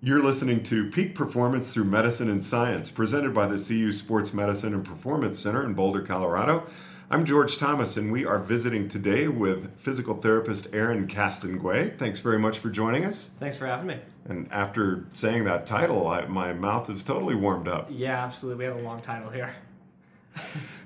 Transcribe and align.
You're 0.00 0.22
listening 0.22 0.62
to 0.62 0.88
Peak 0.88 1.16
Performance 1.16 1.74
Through 1.74 1.86
Medicine 1.86 2.30
and 2.30 2.44
Science, 2.44 2.88
presented 2.88 3.34
by 3.34 3.48
the 3.48 3.58
CU 3.58 3.90
Sports 3.90 4.32
Medicine 4.32 4.72
and 4.72 4.84
Performance 4.84 5.40
Center 5.40 5.64
in 5.64 5.74
Boulder, 5.74 6.02
Colorado. 6.02 6.68
I'm 7.10 7.24
George 7.24 7.58
Thomas, 7.58 7.96
and 7.96 8.12
we 8.12 8.24
are 8.24 8.38
visiting 8.38 8.86
today 8.86 9.26
with 9.26 9.76
physical 9.76 10.14
therapist 10.14 10.68
Aaron 10.72 11.08
Castonguay. 11.08 11.98
Thanks 11.98 12.20
very 12.20 12.38
much 12.38 12.60
for 12.60 12.70
joining 12.70 13.04
us. 13.04 13.30
Thanks 13.40 13.56
for 13.56 13.66
having 13.66 13.88
me. 13.88 13.98
And 14.24 14.46
after 14.52 15.08
saying 15.14 15.42
that 15.46 15.66
title, 15.66 16.06
I, 16.06 16.26
my 16.26 16.52
mouth 16.52 16.88
is 16.88 17.02
totally 17.02 17.34
warmed 17.34 17.66
up. 17.66 17.88
Yeah, 17.90 18.24
absolutely. 18.24 18.66
We 18.66 18.72
have 18.72 18.76
a 18.76 18.86
long 18.86 19.00
title 19.00 19.30
here. 19.30 19.56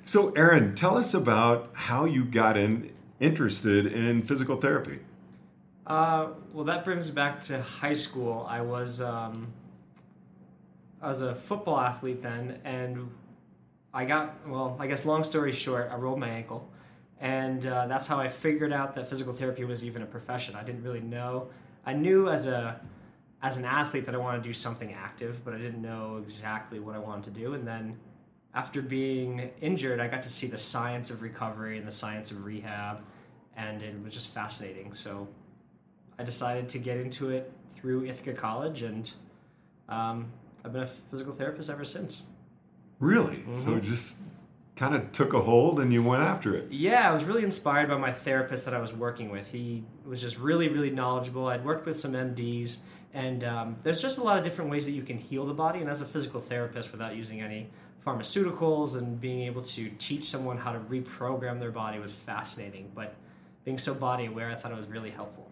so, 0.06 0.30
Aaron, 0.30 0.74
tell 0.74 0.96
us 0.96 1.12
about 1.12 1.68
how 1.74 2.06
you 2.06 2.24
got 2.24 2.56
in 2.56 2.90
interested 3.20 3.86
in 3.86 4.22
physical 4.22 4.56
therapy. 4.56 5.00
Uh, 5.92 6.28
well, 6.54 6.64
that 6.64 6.86
brings 6.86 7.10
me 7.10 7.14
back 7.14 7.38
to 7.38 7.60
high 7.60 7.92
school. 7.92 8.46
I 8.48 8.62
was 8.62 9.02
um, 9.02 9.52
I 11.02 11.08
was 11.08 11.20
a 11.20 11.34
football 11.34 11.78
athlete 11.78 12.22
then, 12.22 12.60
and 12.64 13.10
I 13.92 14.06
got 14.06 14.48
well. 14.48 14.74
I 14.80 14.86
guess 14.86 15.04
long 15.04 15.22
story 15.22 15.52
short, 15.52 15.90
I 15.92 15.96
rolled 15.96 16.18
my 16.18 16.30
ankle, 16.30 16.66
and 17.20 17.66
uh, 17.66 17.86
that's 17.88 18.06
how 18.06 18.18
I 18.18 18.28
figured 18.28 18.72
out 18.72 18.94
that 18.94 19.06
physical 19.06 19.34
therapy 19.34 19.64
was 19.64 19.84
even 19.84 20.00
a 20.00 20.06
profession. 20.06 20.56
I 20.56 20.64
didn't 20.64 20.82
really 20.82 21.02
know. 21.02 21.48
I 21.84 21.92
knew 21.92 22.30
as 22.30 22.46
a 22.46 22.80
as 23.42 23.58
an 23.58 23.66
athlete 23.66 24.06
that 24.06 24.14
I 24.14 24.18
wanted 24.18 24.44
to 24.44 24.48
do 24.48 24.54
something 24.54 24.94
active, 24.94 25.44
but 25.44 25.52
I 25.52 25.58
didn't 25.58 25.82
know 25.82 26.16
exactly 26.22 26.80
what 26.80 26.96
I 26.96 27.00
wanted 27.00 27.24
to 27.24 27.38
do. 27.38 27.52
And 27.52 27.68
then 27.68 27.98
after 28.54 28.80
being 28.80 29.50
injured, 29.60 30.00
I 30.00 30.08
got 30.08 30.22
to 30.22 30.30
see 30.30 30.46
the 30.46 30.56
science 30.56 31.10
of 31.10 31.20
recovery 31.20 31.76
and 31.76 31.86
the 31.86 31.92
science 31.92 32.30
of 32.30 32.46
rehab, 32.46 33.02
and 33.58 33.82
it 33.82 34.02
was 34.02 34.14
just 34.14 34.32
fascinating. 34.32 34.94
So 34.94 35.28
I 36.22 36.24
decided 36.24 36.68
to 36.68 36.78
get 36.78 36.98
into 36.98 37.30
it 37.30 37.50
through 37.74 38.04
Ithaca 38.04 38.32
College, 38.32 38.82
and 38.82 39.12
um, 39.88 40.30
I've 40.64 40.72
been 40.72 40.84
a 40.84 40.86
physical 40.86 41.32
therapist 41.32 41.68
ever 41.68 41.84
since. 41.84 42.22
Really? 43.00 43.38
Mm-hmm. 43.38 43.56
So 43.56 43.74
it 43.74 43.82
just 43.82 44.18
kind 44.76 44.94
of 44.94 45.10
took 45.10 45.32
a 45.32 45.40
hold 45.40 45.80
and 45.80 45.92
you 45.92 46.00
went 46.00 46.22
after 46.22 46.54
it. 46.54 46.70
Yeah, 46.70 47.10
I 47.10 47.12
was 47.12 47.24
really 47.24 47.42
inspired 47.42 47.88
by 47.88 47.96
my 47.96 48.12
therapist 48.12 48.64
that 48.66 48.72
I 48.72 48.78
was 48.78 48.92
working 48.92 49.30
with. 49.30 49.50
He 49.50 49.82
was 50.06 50.20
just 50.20 50.38
really, 50.38 50.68
really 50.68 50.90
knowledgeable. 50.90 51.48
I'd 51.48 51.64
worked 51.64 51.86
with 51.86 51.98
some 51.98 52.12
MDs, 52.12 52.78
and 53.12 53.42
um, 53.42 53.76
there's 53.82 54.00
just 54.00 54.18
a 54.18 54.22
lot 54.22 54.38
of 54.38 54.44
different 54.44 54.70
ways 54.70 54.84
that 54.84 54.92
you 54.92 55.02
can 55.02 55.18
heal 55.18 55.44
the 55.44 55.54
body. 55.54 55.80
And 55.80 55.90
as 55.90 56.02
a 56.02 56.06
physical 56.06 56.40
therapist, 56.40 56.92
without 56.92 57.16
using 57.16 57.40
any 57.40 57.68
pharmaceuticals 58.06 58.96
and 58.96 59.20
being 59.20 59.40
able 59.40 59.62
to 59.62 59.88
teach 59.98 60.26
someone 60.26 60.56
how 60.56 60.70
to 60.70 60.78
reprogram 60.78 61.58
their 61.58 61.72
body 61.72 61.98
was 61.98 62.12
fascinating. 62.12 62.92
But 62.94 63.16
being 63.64 63.78
so 63.78 63.92
body 63.92 64.26
aware, 64.26 64.52
I 64.52 64.54
thought 64.54 64.70
it 64.70 64.78
was 64.78 64.86
really 64.86 65.10
helpful. 65.10 65.48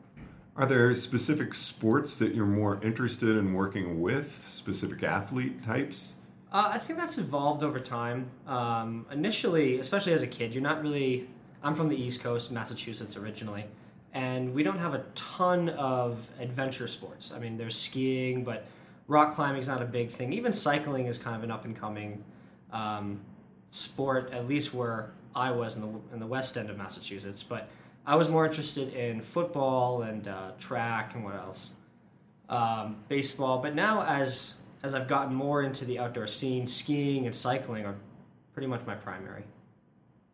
Are 0.56 0.66
there 0.66 0.92
specific 0.94 1.54
sports 1.54 2.16
that 2.18 2.34
you're 2.34 2.44
more 2.44 2.80
interested 2.82 3.36
in 3.36 3.54
working 3.54 4.00
with, 4.00 4.46
specific 4.46 5.02
athlete 5.02 5.62
types? 5.62 6.14
Uh, 6.52 6.70
I 6.72 6.78
think 6.78 6.98
that's 6.98 7.18
evolved 7.18 7.62
over 7.62 7.78
time. 7.78 8.28
Um, 8.46 9.06
initially, 9.12 9.78
especially 9.78 10.12
as 10.12 10.22
a 10.22 10.26
kid, 10.26 10.52
you're 10.52 10.62
not 10.62 10.82
really. 10.82 11.28
I'm 11.62 11.74
from 11.74 11.88
the 11.88 11.96
East 11.96 12.22
Coast, 12.22 12.50
Massachusetts 12.50 13.16
originally, 13.16 13.64
and 14.12 14.52
we 14.54 14.62
don't 14.62 14.78
have 14.78 14.94
a 14.94 15.04
ton 15.14 15.68
of 15.70 16.28
adventure 16.40 16.88
sports. 16.88 17.32
I 17.32 17.38
mean, 17.38 17.56
there's 17.56 17.76
skiing, 17.76 18.44
but 18.44 18.66
rock 19.06 19.34
climbing 19.34 19.60
is 19.60 19.68
not 19.68 19.82
a 19.82 19.86
big 19.86 20.10
thing. 20.10 20.32
Even 20.32 20.52
cycling 20.52 21.06
is 21.06 21.18
kind 21.18 21.36
of 21.36 21.44
an 21.44 21.50
up 21.50 21.64
and 21.64 21.78
coming 21.78 22.24
um, 22.72 23.20
sport, 23.70 24.30
at 24.32 24.48
least 24.48 24.74
where 24.74 25.12
I 25.34 25.52
was 25.52 25.76
in 25.76 25.82
the 25.82 26.14
in 26.14 26.18
the 26.18 26.26
west 26.26 26.56
end 26.56 26.70
of 26.70 26.76
Massachusetts. 26.76 27.44
But 27.44 27.68
I 28.06 28.16
was 28.16 28.28
more 28.28 28.46
interested 28.46 28.92
in 28.94 29.20
football 29.20 30.02
and 30.02 30.26
uh, 30.26 30.52
track 30.58 31.14
and 31.14 31.24
what 31.24 31.34
else, 31.34 31.70
um, 32.48 32.96
baseball. 33.08 33.58
But 33.58 33.74
now, 33.74 34.02
as 34.02 34.54
as 34.82 34.94
I've 34.94 35.08
gotten 35.08 35.34
more 35.34 35.62
into 35.62 35.84
the 35.84 35.98
outdoor 35.98 36.26
scene, 36.26 36.66
skiing 36.66 37.26
and 37.26 37.34
cycling 37.34 37.84
are 37.84 37.96
pretty 38.54 38.66
much 38.66 38.86
my 38.86 38.94
primary. 38.94 39.44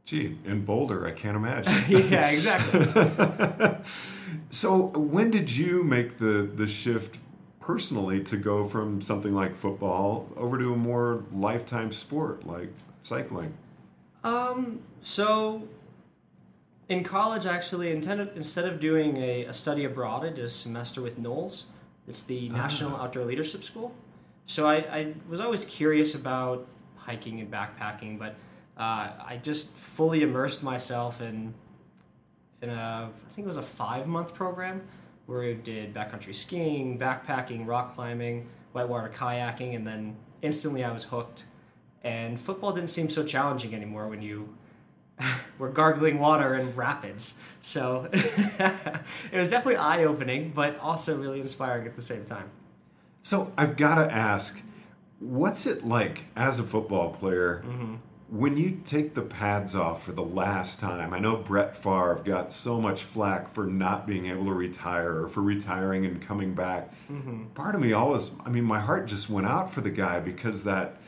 Gee, 0.05 0.39
in 0.45 0.64
Boulder, 0.64 1.05
I 1.05 1.11
can't 1.11 1.36
imagine. 1.36 1.73
yeah, 2.11 2.29
exactly. 2.29 2.86
so, 4.51 4.86
when 4.96 5.33
did 5.33 5.51
you 5.51 5.83
make 5.83 6.19
the 6.19 6.48
the 6.55 6.67
shift 6.67 7.19
personally 7.61 8.23
to 8.23 8.36
go 8.36 8.64
from 8.64 9.01
something 9.01 9.35
like 9.35 9.57
football 9.57 10.29
over 10.36 10.57
to 10.57 10.73
a 10.73 10.77
more 10.77 11.24
lifetime 11.33 11.90
sport 11.90 12.46
like 12.46 12.73
cycling? 13.02 13.55
Um, 14.23 14.80
so 15.02 15.69
in 16.89 17.02
college, 17.02 17.47
actually, 17.47 17.91
intended, 17.91 18.30
instead 18.36 18.64
of 18.67 18.79
doing 18.79 19.17
a, 19.17 19.47
a, 19.47 19.52
study 19.52 19.85
abroad, 19.85 20.24
I 20.24 20.30
did 20.30 20.45
a 20.45 20.51
semester 20.51 21.02
with 21.02 21.19
NOLS. 21.19 21.64
It's 22.07 22.23
the 22.23 22.51
ah. 22.52 22.57
National 22.57 22.97
Outdoor 22.97 23.24
Leadership 23.24 23.64
School. 23.64 23.92
So 24.47 24.69
I, 24.69 24.77
I, 24.77 25.14
was 25.29 25.41
always 25.41 25.64
curious 25.64 26.14
about 26.14 26.69
hiking 26.95 27.41
and 27.41 27.51
backpacking, 27.51 28.19
but 28.19 28.36
uh, 28.79 29.11
I 29.19 29.41
just 29.42 29.73
fully 29.75 30.23
immersed 30.23 30.63
myself 30.63 31.20
in 31.20 31.55
in 32.63 32.70
a 32.70 33.11
I 33.11 33.33
think 33.35 33.45
it 33.45 33.48
was 33.48 33.57
a 33.57 33.63
five 33.63 34.07
month 34.07 34.33
program 34.35 34.83
where 35.27 35.41
we 35.41 35.55
did 35.55 35.92
backcountry 35.92 36.35
skiing, 36.35 36.98
backpacking, 36.98 37.67
rock 37.67 37.92
climbing, 37.95 38.48
whitewater 38.73 39.08
kayaking, 39.08 39.75
and 39.75 39.86
then 39.86 40.17
instantly 40.42 40.85
I 40.85 40.92
was 40.92 41.05
hooked. 41.05 41.46
And 42.05 42.39
football 42.39 42.73
didn't 42.73 42.91
seem 42.91 43.11
so 43.11 43.25
challenging 43.25 43.75
anymore 43.75 44.07
when 44.07 44.23
you 44.23 44.55
were 45.58 45.68
gargling 45.68 46.18
water 46.18 46.54
in 46.54 46.74
rapids. 46.74 47.34
So 47.60 48.08
it 48.12 49.04
was 49.32 49.50
definitely 49.50 49.77
eye 49.77 50.04
opening, 50.04 50.52
but 50.54 50.78
also 50.78 51.16
really 51.20 51.40
inspiring 51.40 51.86
at 51.86 51.94
the 51.94 52.02
same 52.02 52.24
time. 52.24 52.50
So 53.22 53.52
I've 53.58 53.77
got 53.77 53.96
to 53.96 54.12
ask, 54.12 54.62
what's 55.18 55.66
it 55.66 55.84
like 55.84 56.24
as 56.36 56.58
a 56.58 56.62
football 56.62 57.10
player 57.10 57.64
mm-hmm. 57.66 57.96
when 58.28 58.56
you 58.56 58.80
take 58.84 59.14
the 59.14 59.22
pads 59.22 59.74
off 59.74 60.04
for 60.04 60.12
the 60.12 60.22
last 60.22 60.78
time? 60.78 61.12
I 61.12 61.18
know 61.18 61.36
Brett 61.36 61.74
Favre 61.74 62.22
got 62.24 62.52
so 62.52 62.80
much 62.80 63.02
flack 63.02 63.52
for 63.52 63.66
not 63.66 64.06
being 64.06 64.27
able 64.27 64.44
to 64.44 64.52
retire 64.52 65.22
or 65.22 65.28
for 65.28 65.42
retiring 65.42 66.06
and 66.06 66.22
coming 66.22 66.54
back. 66.54 66.92
Mm-hmm. 67.10 67.46
Part 67.46 67.74
of 67.74 67.80
me 67.80 67.92
always, 67.92 68.30
I 68.44 68.48
mean, 68.48 68.64
my 68.64 68.78
heart 68.78 69.06
just 69.06 69.28
went 69.28 69.48
out 69.48 69.72
for 69.72 69.80
the 69.80 69.90
guy 69.90 70.20
because 70.20 70.62
that 70.62 70.98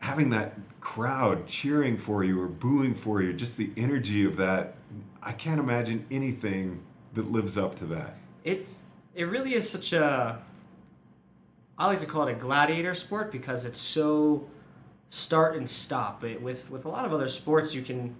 having 0.00 0.30
that 0.30 0.54
crowd 0.80 1.46
cheering 1.46 1.96
for 1.96 2.24
you 2.24 2.40
or 2.40 2.48
booing 2.48 2.94
for 2.94 3.22
you, 3.22 3.32
just 3.32 3.56
the 3.56 3.70
energy 3.76 4.24
of 4.24 4.36
that, 4.36 4.74
I 5.22 5.32
can't 5.32 5.60
imagine 5.60 6.06
anything 6.10 6.82
that 7.14 7.30
lives 7.30 7.56
up 7.56 7.74
to 7.76 7.86
that. 7.86 8.16
It's 8.44 8.82
it 9.14 9.24
really 9.24 9.54
is 9.54 9.68
such 9.68 9.92
a 9.92 10.42
I 11.78 11.86
like 11.86 12.00
to 12.00 12.06
call 12.06 12.28
it 12.28 12.32
a 12.32 12.34
gladiator 12.34 12.94
sport 12.94 13.32
because 13.32 13.64
it's 13.64 13.80
so 13.80 14.46
start 15.08 15.56
and 15.56 15.68
stop. 15.68 16.24
It, 16.24 16.40
with 16.40 16.70
with 16.70 16.84
a 16.84 16.88
lot 16.88 17.04
of 17.04 17.12
other 17.12 17.28
sports, 17.28 17.74
you 17.74 17.82
can 17.82 18.16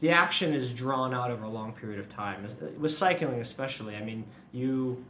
the 0.00 0.10
action 0.10 0.52
is 0.52 0.74
drawn 0.74 1.14
out 1.14 1.30
over 1.30 1.44
a 1.44 1.48
long 1.48 1.72
period 1.72 2.00
of 2.00 2.08
time. 2.08 2.44
With 2.78 2.92
cycling, 2.92 3.40
especially, 3.40 3.96
I 3.96 4.02
mean, 4.02 4.24
you 4.52 5.04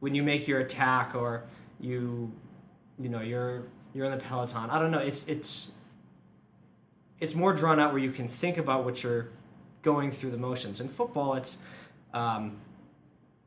when 0.00 0.14
you 0.14 0.22
make 0.22 0.46
your 0.46 0.60
attack 0.60 1.14
or 1.14 1.44
you 1.80 2.30
you 2.98 3.08
know 3.08 3.20
you're 3.20 3.64
you're 3.98 4.06
in 4.06 4.16
the 4.16 4.24
peloton. 4.24 4.70
I 4.70 4.78
don't 4.78 4.92
know. 4.92 5.00
It's 5.00 5.26
it's 5.26 5.72
it's 7.18 7.34
more 7.34 7.52
drawn 7.52 7.80
out 7.80 7.92
where 7.92 8.00
you 8.00 8.12
can 8.12 8.28
think 8.28 8.56
about 8.56 8.84
what 8.84 9.02
you're 9.02 9.28
going 9.82 10.12
through 10.12 10.30
the 10.30 10.38
motions. 10.38 10.80
In 10.80 10.88
football, 10.88 11.34
it's 11.34 11.58
um, 12.14 12.58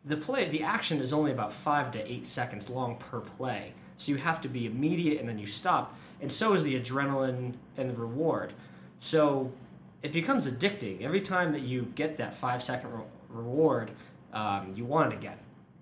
the 0.03 0.17
play. 0.17 0.49
The 0.49 0.61
action 0.61 0.99
is 0.99 1.13
only 1.13 1.31
about 1.31 1.53
five 1.53 1.93
to 1.93 2.11
eight 2.11 2.25
seconds 2.25 2.69
long 2.69 2.97
per 2.97 3.21
play, 3.21 3.71
so 3.95 4.11
you 4.11 4.17
have 4.17 4.41
to 4.41 4.49
be 4.49 4.65
immediate 4.65 5.21
and 5.21 5.29
then 5.29 5.39
you 5.39 5.47
stop. 5.47 5.97
And 6.19 6.29
so 6.29 6.51
is 6.51 6.63
the 6.63 6.79
adrenaline 6.79 7.53
and 7.77 7.89
the 7.89 7.93
reward. 7.93 8.51
So 8.99 9.53
it 10.03 10.11
becomes 10.11 10.51
addicting. 10.51 11.01
Every 11.01 11.21
time 11.21 11.53
that 11.53 11.61
you 11.61 11.93
get 11.95 12.17
that 12.17 12.35
five 12.35 12.61
second 12.61 12.91
re- 12.93 13.03
reward, 13.29 13.91
um, 14.33 14.73
you 14.75 14.83
want 14.83 15.13
it 15.13 15.15
again. 15.15 15.37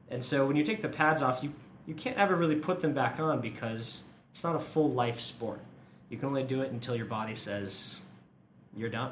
And 0.09 0.24
so 0.24 0.46
when 0.46 0.56
you 0.56 0.63
take 0.63 0.84
the 0.84 0.90
pads 0.90 1.24
off, 1.24 1.44
you 1.44 1.53
you 1.88 1.96
can't 1.96 2.18
ever 2.18 2.36
really 2.36 2.56
put 2.56 2.81
them 2.81 2.94
back 2.94 3.19
on 3.19 3.42
because 3.42 4.04
it's 4.39 4.44
not 4.45 4.56
a 4.56 4.59
full 4.59 4.89
life 4.89 5.19
sport. 5.19 5.59
You 6.09 6.18
can 6.18 6.30
only 6.30 6.44
do 6.44 6.62
it 6.62 6.71
until 6.71 6.95
your 6.95 7.07
body 7.07 7.36
says 7.36 8.00
you're 8.74 8.88
done. 8.88 9.12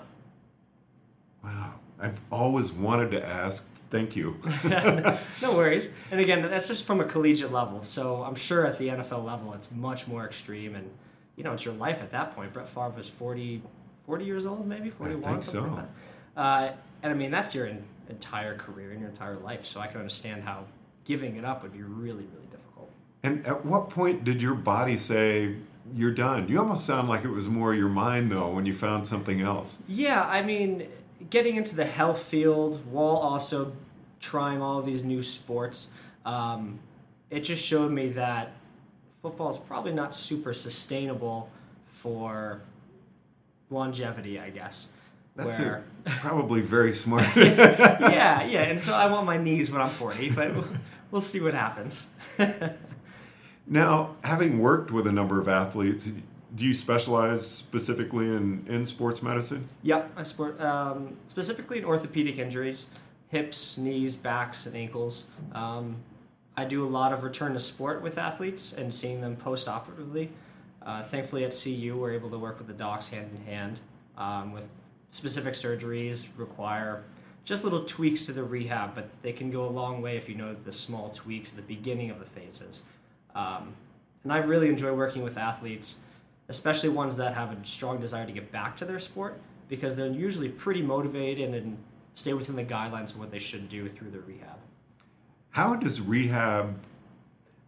Wow. 1.44 1.74
I've 2.00 2.22
always 2.32 2.72
wanted 2.72 3.12
to 3.12 3.26
ask. 3.26 3.68
Thank 3.90 4.16
you. 4.16 4.40
no 4.64 5.54
worries. 5.54 5.92
And 6.12 6.22
again, 6.22 6.44
that's 6.44 6.70
just 6.70 6.86
from 6.86 7.02
a 7.02 7.04
collegiate 7.04 7.52
level. 7.52 7.84
So 7.84 8.24
I'm 8.24 8.36
sure 8.36 8.66
at 8.66 8.78
the 8.78 8.88
NFL 8.88 9.26
level, 9.26 9.54
it's 9.54 9.70
much 9.70 10.08
more 10.08 10.26
extreme. 10.26 10.76
And, 10.76 10.90
you 11.36 11.44
know, 11.44 11.52
it's 11.52 11.66
your 11.66 11.74
life 11.74 12.02
at 12.02 12.12
that 12.12 12.34
point. 12.34 12.54
Brett 12.54 12.70
Favre 12.70 12.94
was 12.96 13.10
40, 13.10 13.62
40 14.06 14.24
years 14.24 14.46
old, 14.46 14.66
maybe 14.66 14.90
41, 14.90 15.24
I 15.24 15.28
think 15.28 15.44
something 15.44 15.72
so. 15.72 15.76
like 15.76 15.86
that. 16.36 16.42
Uh, 16.42 16.72
and 17.04 17.12
I 17.12 17.16
mean, 17.18 17.32
that's 17.32 17.54
your 17.54 17.70
entire 18.08 18.56
career 18.56 18.92
and 18.92 19.02
your 19.02 19.10
entire 19.10 19.36
life. 19.36 19.66
So 19.66 19.82
I 19.82 19.88
can 19.88 19.98
understand 19.98 20.44
how 20.44 20.64
giving 21.04 21.36
it 21.36 21.44
up 21.44 21.64
would 21.64 21.74
be 21.74 21.82
really, 21.82 22.28
really 22.34 22.48
difficult. 22.50 22.77
And 23.28 23.46
at 23.46 23.66
what 23.66 23.90
point 23.90 24.24
did 24.24 24.42
your 24.42 24.54
body 24.54 24.96
say, 24.96 25.56
you're 25.94 26.14
done? 26.14 26.48
You 26.48 26.60
almost 26.60 26.86
sound 26.86 27.10
like 27.10 27.26
it 27.26 27.30
was 27.30 27.50
more 27.50 27.74
your 27.74 27.90
mind, 27.90 28.32
though, 28.32 28.50
when 28.52 28.66
you 28.66 28.74
found 28.74 29.06
something 29.06 29.42
else. 29.42 29.78
Yeah, 29.86 30.24
I 30.24 30.42
mean, 30.42 30.88
getting 31.30 31.58
into 31.58 31.76
the 31.76 31.84
health 31.84 32.24
field 32.24 32.80
while 32.90 33.18
also 33.18 33.74
trying 34.22 34.62
all 34.62 34.80
of 34.80 34.86
these 34.86 35.04
new 35.04 35.22
sports, 35.22 35.90
um, 36.26 36.80
it 37.30 37.42
just 37.42 37.62
showed 37.66 37.92
me 37.92 38.10
that 38.14 38.54
football 39.22 39.50
is 39.50 39.58
probably 39.58 39.92
not 39.92 40.16
super 40.16 40.54
sustainable 40.54 41.50
for 41.88 42.62
longevity, 43.70 44.40
I 44.40 44.52
guess. 44.52 44.88
That's 45.36 45.60
where, 45.60 45.84
probably 46.06 46.62
very 46.62 46.94
smart. 47.04 47.28
yeah, 47.36 48.46
yeah, 48.46 48.62
and 48.62 48.80
so 48.80 48.94
I 48.94 49.12
want 49.12 49.26
my 49.26 49.38
knees 49.38 49.70
when 49.70 49.82
I'm 49.82 49.90
40, 49.90 50.32
but 50.32 50.56
we'll, 50.56 50.68
we'll 51.12 51.22
see 51.22 51.42
what 51.42 51.54
happens. 51.54 52.08
now, 53.68 54.16
having 54.24 54.60
worked 54.60 54.92
with 54.92 55.08
a 55.08 55.12
number 55.12 55.40
of 55.40 55.48
athletes, 55.48 56.08
do 56.56 56.66
you 56.66 56.74
specialize 56.74 57.46
specifically 57.46 58.28
in, 58.28 58.66
in 58.68 58.86
sports 58.86 59.22
medicine? 59.22 59.68
Yep, 59.84 60.12
I 60.16 60.24
sport 60.24 60.60
um, 60.62 61.18
specifically 61.28 61.80
in 61.80 61.86
orthopedic 61.86 62.38
injuries, 62.38 62.88
hips, 63.28 63.78
knees, 63.78 64.16
backs, 64.16 64.66
and 64.66 64.76
ankles. 64.76 65.26
Um, 65.54 65.98
I 66.56 66.66
do 66.66 66.86
a 66.86 66.90
lot 66.90 67.14
of 67.14 67.24
return 67.24 67.54
to 67.54 67.60
sport 67.60 68.02
with 68.02 68.18
athletes 68.18 68.74
and 68.74 68.92
seeing 68.94 69.22
them 69.22 69.36
post 69.36 69.68
operatively. 69.68 70.32
Uh, 70.82 71.04
thankfully, 71.04 71.44
at 71.44 71.52
CU, 71.52 71.96
we're 71.98 72.14
able 72.14 72.30
to 72.30 72.40
work 72.40 72.58
with 72.58 72.68
the 72.68 72.74
docs 72.74 73.10
hand 73.10 73.30
in 73.36 73.46
hand 73.46 73.80
um, 74.18 74.54
with 74.54 74.68
specific 75.10 75.54
surgeries 75.54 76.28
require 76.38 77.04
just 77.44 77.64
little 77.64 77.86
tweaks 77.86 78.26
to 78.26 78.34
the 78.34 78.44
rehab, 78.44 78.94
but 78.94 79.10
they 79.22 79.32
can 79.32 79.50
go 79.50 79.66
a 79.66 79.70
long 79.70 80.02
way 80.02 80.18
if 80.18 80.28
you 80.28 80.36
know 80.36 80.56
the 80.66 80.72
small 80.72 81.10
tweaks 81.10 81.52
at 81.52 81.56
the 81.56 81.62
beginning 81.62 82.10
of 82.10 82.20
the 82.20 82.26
phases. 82.26 82.84
Um, 83.38 83.76
and 84.24 84.34
I 84.34 84.38
really 84.40 84.68
enjoy 84.68 84.94
working 84.94 85.22
with 85.24 85.38
athletes, 85.38 85.98
especially 86.50 86.90
ones 86.90 87.16
that 87.18 87.36
have 87.36 87.52
a 87.52 87.64
strong 87.64 88.00
desire 88.00 88.26
to 88.26 88.32
get 88.32 88.52
back 88.52 88.76
to 88.78 88.86
their 88.86 89.00
sport, 89.00 89.40
because 89.70 89.96
they're 89.96 90.08
usually 90.08 90.50
pretty 90.50 90.82
motivated 90.82 91.54
and 91.54 91.78
stay 92.16 92.34
within 92.34 92.56
the 92.56 92.64
guidelines 92.64 93.12
of 93.14 93.20
what 93.20 93.30
they 93.32 93.40
should 93.40 93.70
do 93.70 93.88
through 93.88 94.10
the 94.10 94.20
rehab. 94.22 94.58
How 95.52 95.76
does 95.76 96.02
rehab 96.02 96.80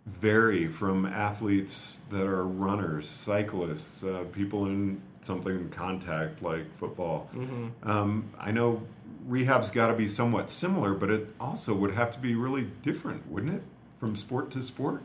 vary 0.07 0.67
from 0.67 1.05
athletes 1.05 1.99
that 2.09 2.25
are 2.25 2.45
runners, 2.45 3.07
cyclists, 3.07 4.03
uh, 4.03 4.23
people 4.31 4.65
in 4.65 4.99
something 5.21 5.69
contact 5.69 6.41
like 6.41 6.65
football? 6.79 7.29
Mm-hmm. 7.35 7.89
Um, 7.89 8.31
I 8.39 8.51
know 8.51 8.81
rehab's 9.27 9.69
got 9.69 9.87
to 9.87 9.93
be 9.93 10.07
somewhat 10.07 10.49
similar, 10.49 10.95
but 10.95 11.11
it 11.11 11.27
also 11.39 11.75
would 11.75 11.91
have 11.91 12.09
to 12.11 12.19
be 12.19 12.33
really 12.33 12.67
different, 12.81 13.29
wouldn't 13.29 13.53
it, 13.53 13.63
from 13.99 14.15
sport 14.15 14.49
to 14.51 14.63
sport? 14.63 15.03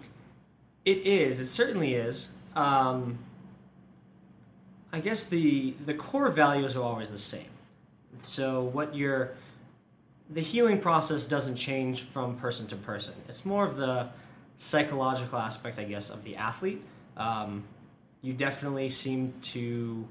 It 0.84 0.98
is. 1.06 1.40
It 1.40 1.46
certainly 1.46 1.94
is. 1.94 2.30
Um, 2.54 3.18
I 4.92 5.00
guess 5.00 5.24
the 5.24 5.74
the 5.84 5.94
core 5.94 6.28
values 6.28 6.76
are 6.76 6.82
always 6.82 7.08
the 7.08 7.18
same. 7.18 7.50
So 8.22 8.62
what 8.62 8.94
you're 8.94 9.32
the 10.30 10.40
healing 10.40 10.80
process 10.80 11.26
doesn't 11.26 11.56
change 11.56 12.02
from 12.02 12.36
person 12.36 12.66
to 12.68 12.76
person. 12.76 13.14
It's 13.28 13.44
more 13.44 13.66
of 13.66 13.76
the 13.76 14.08
psychological 14.58 15.38
aspect, 15.38 15.78
I 15.78 15.84
guess, 15.84 16.10
of 16.10 16.24
the 16.24 16.36
athlete. 16.36 16.82
Um, 17.16 17.64
you 18.22 18.32
definitely 18.32 18.88
seem 18.88 19.34
to 19.42 20.06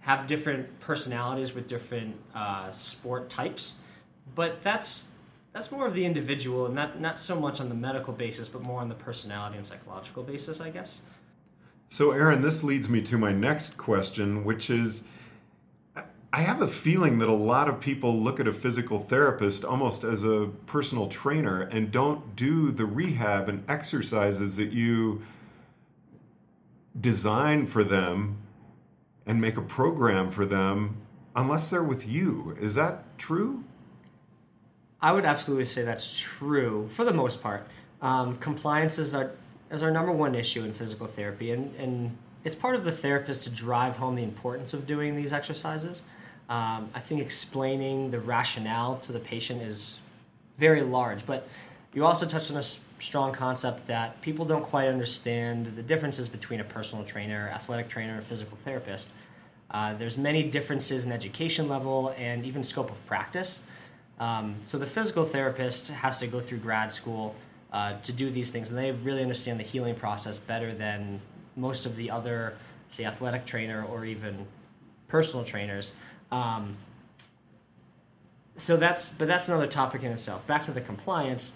have 0.00 0.26
different 0.26 0.80
personalities 0.80 1.54
with 1.54 1.66
different 1.66 2.16
uh, 2.34 2.70
sport 2.70 3.28
types, 3.30 3.74
but 4.34 4.62
that's 4.62 5.12
that's 5.52 5.70
more 5.70 5.86
of 5.86 5.94
the 5.94 6.04
individual 6.04 6.66
and 6.66 6.74
not 6.74 7.00
not 7.00 7.18
so 7.18 7.38
much 7.38 7.60
on 7.60 7.68
the 7.68 7.74
medical 7.74 8.12
basis, 8.12 8.48
but 8.48 8.62
more 8.62 8.80
on 8.80 8.88
the 8.88 8.94
personality 8.94 9.56
and 9.56 9.66
psychological 9.66 10.22
basis, 10.22 10.60
I 10.60 10.70
guess. 10.70 11.02
So, 11.88 12.12
Aaron, 12.12 12.40
this 12.40 12.64
leads 12.64 12.88
me 12.88 13.02
to 13.02 13.18
my 13.18 13.32
next 13.32 13.76
question, 13.76 14.44
which 14.44 14.70
is 14.70 15.04
I 16.32 16.40
have 16.40 16.62
a 16.62 16.66
feeling 16.66 17.18
that 17.18 17.28
a 17.28 17.34
lot 17.34 17.68
of 17.68 17.80
people 17.80 18.16
look 18.16 18.40
at 18.40 18.48
a 18.48 18.52
physical 18.54 18.98
therapist 18.98 19.66
almost 19.66 20.02
as 20.02 20.24
a 20.24 20.48
personal 20.64 21.08
trainer 21.08 21.60
and 21.60 21.92
don't 21.92 22.34
do 22.34 22.72
the 22.72 22.86
rehab 22.86 23.50
and 23.50 23.62
exercises 23.68 24.56
that 24.56 24.72
you 24.72 25.20
design 26.98 27.66
for 27.66 27.84
them 27.84 28.38
and 29.26 29.42
make 29.42 29.58
a 29.58 29.62
program 29.62 30.30
for 30.30 30.46
them 30.46 30.96
unless 31.36 31.68
they're 31.68 31.82
with 31.82 32.08
you. 32.08 32.56
Is 32.58 32.74
that 32.76 33.18
true? 33.18 33.64
I 35.02 35.10
would 35.10 35.24
absolutely 35.24 35.64
say 35.64 35.82
that's 35.82 36.18
true 36.18 36.88
for 36.92 37.04
the 37.04 37.12
most 37.12 37.42
part. 37.42 37.66
Um, 38.00 38.36
compliance 38.36 38.98
is 38.98 39.14
our 39.14 39.32
is 39.70 39.82
our 39.82 39.90
number 39.90 40.12
one 40.12 40.34
issue 40.34 40.64
in 40.64 40.72
physical 40.72 41.06
therapy, 41.06 41.50
and, 41.50 41.74
and 41.76 42.16
it's 42.44 42.54
part 42.54 42.74
of 42.74 42.84
the 42.84 42.92
therapist 42.92 43.44
to 43.44 43.50
drive 43.50 43.96
home 43.96 44.14
the 44.14 44.22
importance 44.22 44.74
of 44.74 44.86
doing 44.86 45.16
these 45.16 45.32
exercises. 45.32 46.02
Um, 46.50 46.90
I 46.94 47.00
think 47.00 47.22
explaining 47.22 48.10
the 48.10 48.20
rationale 48.20 48.98
to 48.98 49.12
the 49.12 49.18
patient 49.18 49.62
is 49.62 50.00
very 50.58 50.82
large, 50.82 51.24
but 51.24 51.48
you 51.94 52.04
also 52.04 52.26
touched 52.26 52.50
on 52.50 52.58
a 52.58 52.62
strong 52.62 53.32
concept 53.32 53.86
that 53.86 54.20
people 54.20 54.44
don't 54.44 54.62
quite 54.62 54.88
understand 54.88 55.74
the 55.74 55.82
differences 55.82 56.28
between 56.28 56.60
a 56.60 56.64
personal 56.64 57.04
trainer, 57.04 57.50
athletic 57.54 57.88
trainer, 57.88 58.14
and 58.16 58.24
physical 58.24 58.58
therapist. 58.64 59.08
Uh, 59.70 59.94
there's 59.94 60.18
many 60.18 60.42
differences 60.42 61.06
in 61.06 61.12
education 61.12 61.66
level 61.66 62.14
and 62.18 62.44
even 62.44 62.62
scope 62.62 62.90
of 62.90 63.06
practice. 63.06 63.62
Um, 64.22 64.54
so 64.66 64.78
the 64.78 64.86
physical 64.86 65.24
therapist 65.24 65.88
has 65.88 66.18
to 66.18 66.28
go 66.28 66.38
through 66.38 66.58
grad 66.58 66.92
school 66.92 67.34
uh, 67.72 67.94
to 68.04 68.12
do 68.12 68.30
these 68.30 68.52
things, 68.52 68.70
and 68.70 68.78
they 68.78 68.92
really 68.92 69.20
understand 69.20 69.58
the 69.58 69.64
healing 69.64 69.96
process 69.96 70.38
better 70.38 70.72
than 70.72 71.20
most 71.56 71.86
of 71.86 71.96
the 71.96 72.08
other, 72.08 72.54
say, 72.88 73.04
athletic 73.04 73.46
trainer 73.46 73.84
or 73.84 74.04
even 74.04 74.46
personal 75.08 75.44
trainers. 75.44 75.92
Um, 76.30 76.76
so 78.56 78.76
that's 78.76 79.10
but 79.10 79.26
that's 79.26 79.48
another 79.48 79.66
topic 79.66 80.04
in 80.04 80.12
itself. 80.12 80.46
Back 80.46 80.66
to 80.66 80.70
the 80.70 80.80
compliance, 80.80 81.52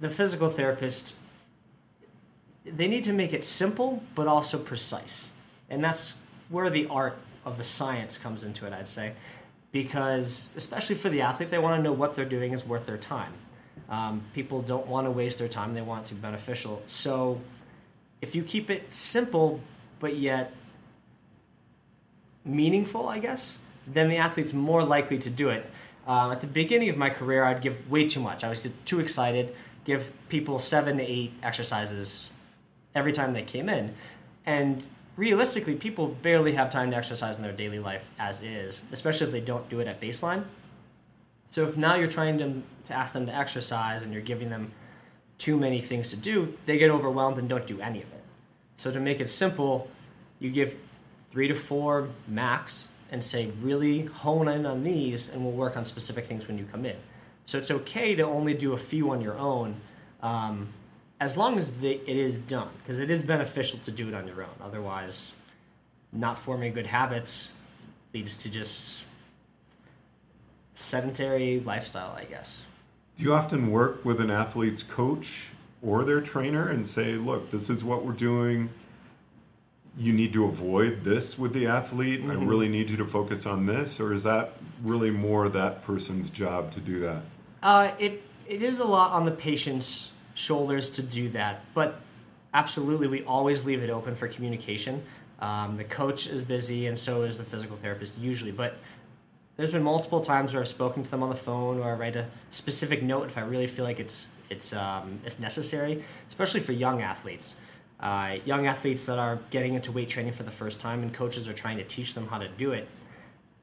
the 0.00 0.10
physical 0.10 0.48
therapist 0.48 1.14
they 2.64 2.88
need 2.88 3.04
to 3.04 3.12
make 3.12 3.32
it 3.32 3.44
simple 3.44 4.02
but 4.16 4.26
also 4.26 4.58
precise, 4.58 5.30
and 5.68 5.84
that's 5.84 6.16
where 6.48 6.68
the 6.68 6.88
art 6.88 7.16
of 7.44 7.58
the 7.58 7.64
science 7.64 8.18
comes 8.18 8.42
into 8.42 8.66
it. 8.66 8.72
I'd 8.72 8.88
say 8.88 9.12
because 9.72 10.52
especially 10.56 10.96
for 10.96 11.08
the 11.08 11.20
athlete, 11.20 11.50
they 11.50 11.58
want 11.58 11.78
to 11.78 11.82
know 11.82 11.92
what 11.92 12.16
they're 12.16 12.24
doing 12.24 12.52
is 12.52 12.66
worth 12.66 12.86
their 12.86 12.98
time. 12.98 13.32
Um, 13.88 14.22
people 14.34 14.62
don't 14.62 14.86
want 14.86 15.06
to 15.06 15.10
waste 15.10 15.38
their 15.38 15.48
time; 15.48 15.74
they 15.74 15.82
want 15.82 16.06
to 16.06 16.14
be 16.14 16.20
beneficial. 16.20 16.82
So 16.86 17.40
if 18.20 18.34
you 18.34 18.42
keep 18.42 18.70
it 18.70 18.92
simple 18.92 19.60
but 19.98 20.16
yet 20.16 20.52
meaningful, 22.44 23.08
I 23.08 23.18
guess 23.18 23.58
then 23.86 24.08
the 24.08 24.16
athlete's 24.16 24.52
more 24.52 24.84
likely 24.84 25.18
to 25.18 25.30
do 25.30 25.50
it. 25.50 25.68
Uh, 26.06 26.32
at 26.32 26.40
the 26.40 26.46
beginning 26.46 26.88
of 26.88 26.96
my 26.96 27.10
career, 27.10 27.44
I'd 27.44 27.62
give 27.62 27.90
way 27.90 28.08
too 28.08 28.20
much. 28.20 28.44
I 28.44 28.48
was 28.48 28.62
just 28.62 28.74
too 28.84 29.00
excited, 29.00 29.54
give 29.84 30.12
people 30.28 30.58
seven 30.58 30.96
to 30.98 31.02
eight 31.02 31.32
exercises 31.42 32.30
every 32.94 33.12
time 33.12 33.32
they 33.32 33.42
came 33.42 33.68
in. 33.68 33.94
And 34.46 34.82
realistically, 35.16 35.74
people 35.74 36.08
barely 36.08 36.52
have 36.52 36.70
time 36.70 36.90
to 36.90 36.96
exercise 36.96 37.36
in 37.36 37.42
their 37.42 37.52
daily 37.52 37.78
life 37.78 38.10
as 38.18 38.42
is, 38.42 38.84
especially 38.92 39.26
if 39.26 39.32
they 39.32 39.40
don't 39.40 39.68
do 39.68 39.80
it 39.80 39.88
at 39.88 40.00
baseline. 40.00 40.44
So 41.50 41.64
if 41.64 41.76
now 41.76 41.96
you're 41.96 42.08
trying 42.08 42.38
to, 42.38 42.62
to 42.86 42.94
ask 42.94 43.12
them 43.12 43.26
to 43.26 43.34
exercise 43.34 44.04
and 44.04 44.12
you're 44.12 44.22
giving 44.22 44.50
them 44.50 44.72
too 45.38 45.56
many 45.56 45.80
things 45.80 46.10
to 46.10 46.16
do, 46.16 46.56
they 46.66 46.78
get 46.78 46.90
overwhelmed 46.90 47.38
and 47.38 47.48
don't 47.48 47.66
do 47.66 47.80
any 47.80 48.02
of 48.02 48.12
it. 48.12 48.22
So 48.76 48.90
to 48.90 49.00
make 49.00 49.20
it 49.20 49.28
simple, 49.28 49.90
you 50.38 50.50
give 50.50 50.76
three 51.32 51.48
to 51.48 51.54
four 51.54 52.08
max 52.28 52.88
and 53.10 53.22
say, 53.22 53.50
really 53.60 54.04
hone 54.04 54.48
in 54.48 54.64
on 54.64 54.84
these, 54.84 55.28
and 55.28 55.42
we'll 55.42 55.52
work 55.52 55.76
on 55.76 55.84
specific 55.84 56.26
things 56.26 56.46
when 56.46 56.56
you 56.56 56.64
come 56.64 56.86
in. 56.86 56.96
So 57.46 57.58
it's 57.58 57.70
okay 57.70 58.14
to 58.14 58.22
only 58.22 58.54
do 58.54 58.72
a 58.72 58.76
few 58.76 59.10
on 59.10 59.20
your 59.20 59.36
own, 59.36 59.80
um, 60.22 60.68
as 61.20 61.36
long 61.36 61.58
as 61.58 61.72
the, 61.72 62.00
it 62.10 62.16
is 62.16 62.38
done, 62.38 62.70
because 62.82 62.98
it 62.98 63.10
is 63.10 63.22
beneficial 63.22 63.78
to 63.80 63.90
do 63.90 64.08
it 64.08 64.14
on 64.14 64.26
your 64.26 64.42
own. 64.42 64.54
Otherwise, 64.62 65.32
not 66.12 66.38
forming 66.38 66.72
good 66.72 66.86
habits 66.86 67.52
leads 68.12 68.36
to 68.38 68.50
just 68.50 69.04
sedentary 70.74 71.60
lifestyle, 71.60 72.16
I 72.18 72.24
guess. 72.24 72.64
Do 73.18 73.24
you 73.24 73.34
often 73.34 73.70
work 73.70 74.04
with 74.04 74.20
an 74.20 74.30
athlete's 74.30 74.82
coach 74.82 75.50
or 75.82 76.04
their 76.04 76.22
trainer 76.22 76.68
and 76.68 76.88
say, 76.88 77.14
look, 77.14 77.50
this 77.50 77.68
is 77.68 77.84
what 77.84 78.04
we're 78.04 78.12
doing? 78.12 78.70
you 79.98 80.12
need 80.12 80.32
to 80.32 80.44
avoid 80.44 81.02
this 81.04 81.38
with 81.38 81.52
the 81.52 81.66
athlete 81.66 82.20
mm-hmm. 82.20 82.30
i 82.30 82.44
really 82.44 82.68
need 82.68 82.88
you 82.90 82.96
to 82.96 83.06
focus 83.06 83.44
on 83.44 83.66
this 83.66 84.00
or 84.00 84.12
is 84.12 84.22
that 84.22 84.52
really 84.82 85.10
more 85.10 85.48
that 85.48 85.82
person's 85.82 86.30
job 86.30 86.70
to 86.70 86.80
do 86.80 87.00
that 87.00 87.22
uh, 87.62 87.90
it 87.98 88.22
it 88.46 88.62
is 88.62 88.78
a 88.78 88.84
lot 88.84 89.10
on 89.10 89.24
the 89.24 89.30
patient's 89.30 90.09
shoulders 90.34 90.90
to 90.90 91.02
do 91.02 91.28
that. 91.30 91.64
But 91.74 92.00
absolutely 92.54 93.06
we 93.06 93.22
always 93.24 93.64
leave 93.64 93.82
it 93.82 93.90
open 93.90 94.14
for 94.14 94.28
communication. 94.28 95.02
Um, 95.40 95.76
the 95.76 95.84
coach 95.84 96.26
is 96.26 96.44
busy 96.44 96.86
and 96.86 96.98
so 96.98 97.22
is 97.22 97.38
the 97.38 97.44
physical 97.44 97.76
therapist 97.76 98.18
usually. 98.18 98.52
But 98.52 98.76
there's 99.56 99.72
been 99.72 99.82
multiple 99.82 100.20
times 100.20 100.52
where 100.52 100.62
I've 100.62 100.68
spoken 100.68 101.02
to 101.02 101.10
them 101.10 101.22
on 101.22 101.28
the 101.28 101.36
phone 101.36 101.78
or 101.78 101.90
I 101.90 101.94
write 101.94 102.16
a 102.16 102.26
specific 102.50 103.02
note 103.02 103.26
if 103.26 103.38
I 103.38 103.42
really 103.42 103.66
feel 103.66 103.84
like 103.84 104.00
it's 104.00 104.28
it's 104.48 104.72
um, 104.72 105.20
it's 105.24 105.38
necessary, 105.38 106.02
especially 106.28 106.60
for 106.60 106.72
young 106.72 107.02
athletes. 107.02 107.56
Uh, 108.00 108.38
young 108.44 108.66
athletes 108.66 109.06
that 109.06 109.18
are 109.18 109.38
getting 109.50 109.74
into 109.74 109.92
weight 109.92 110.08
training 110.08 110.32
for 110.32 110.42
the 110.42 110.50
first 110.50 110.80
time 110.80 111.02
and 111.02 111.12
coaches 111.12 111.46
are 111.48 111.52
trying 111.52 111.76
to 111.76 111.84
teach 111.84 112.14
them 112.14 112.26
how 112.28 112.38
to 112.38 112.48
do 112.48 112.72
it. 112.72 112.88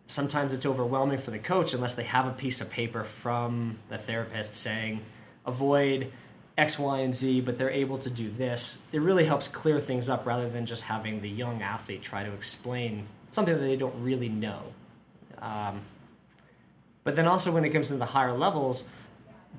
Sometimes 0.06 0.54
it's 0.54 0.66
overwhelming 0.66 1.18
for 1.18 1.32
the 1.32 1.40
coach 1.40 1.74
unless 1.74 1.96
they 1.96 2.04
have 2.04 2.28
a 2.28 2.32
piece 2.32 2.62
of 2.62 2.70
paper 2.70 3.04
from 3.04 3.80
the 3.90 3.98
therapist 3.98 4.54
saying, 4.56 5.02
avoid 5.46 6.12
X, 6.58 6.80
Y, 6.80 7.00
and 7.00 7.14
Z, 7.14 7.42
but 7.42 7.58
they're 7.58 7.70
able 7.70 7.98
to 8.00 8.10
do 8.10 8.30
this. 8.30 8.78
It 8.92 9.02
really 9.02 9.26
helps 9.26 9.48
clear 9.48 9.80
things 9.80 10.10
up 10.10 10.26
rather 10.26 10.50
than 10.50 10.66
just 10.66 10.84
having 10.84 11.22
the 11.22 11.30
young 11.30 11.62
athlete 11.62 12.02
try 12.02 12.24
to 12.24 12.34
explain 12.34 13.08
something 13.32 13.54
that 13.54 13.62
they 13.62 13.76
don't 13.76 14.04
really 14.04 14.30
know. 14.30 14.62
Um, 15.40 15.82
but 17.04 17.16
then 17.16 17.28
also 17.28 17.52
when 17.52 17.64
it 17.64 17.70
comes 17.70 17.90
to 17.90 17.96
the 17.96 18.08
higher 18.08 18.34
levels, 18.34 18.84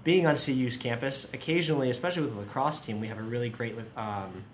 being 0.03 0.27
on 0.27 0.35
CU's 0.35 0.77
campus, 0.77 1.33
occasionally, 1.33 1.89
especially 1.89 2.23
with 2.23 2.35
the 2.35 2.41
lacrosse 2.41 2.81
team, 2.81 3.01
we 3.01 3.09
have 3.09 3.19
a 3.19 3.23
really 3.23 3.49
great 3.49 3.77
um, 3.97 4.45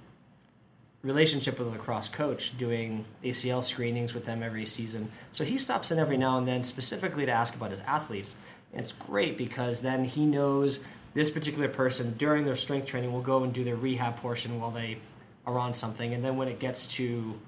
relationship 1.02 1.58
with 1.58 1.68
a 1.68 1.70
lacrosse 1.70 2.08
coach 2.08 2.56
doing 2.58 3.04
ACL 3.22 3.64
screenings 3.64 4.14
with 4.14 4.24
them 4.26 4.42
every 4.42 4.66
season. 4.66 5.10
So 5.32 5.44
he 5.44 5.58
stops 5.58 5.90
in 5.90 5.98
every 5.98 6.16
now 6.16 6.38
and 6.38 6.46
then 6.46 6.62
specifically 6.62 7.26
to 7.26 7.32
ask 7.32 7.54
about 7.54 7.70
his 7.70 7.80
athletes. 7.80 8.36
And 8.72 8.80
it's 8.80 8.92
great 8.92 9.36
because 9.38 9.80
then 9.80 10.04
he 10.04 10.26
knows 10.26 10.80
this 11.14 11.30
particular 11.30 11.68
person 11.68 12.14
during 12.18 12.44
their 12.44 12.56
strength 12.56 12.86
training 12.86 13.12
will 13.12 13.22
go 13.22 13.44
and 13.44 13.52
do 13.52 13.64
their 13.64 13.76
rehab 13.76 14.16
portion 14.16 14.60
while 14.60 14.70
they 14.70 14.98
are 15.46 15.58
on 15.58 15.72
something. 15.72 16.12
And 16.12 16.24
then 16.24 16.36
when 16.36 16.48
it 16.48 16.58
gets 16.58 16.86
to 16.88 17.38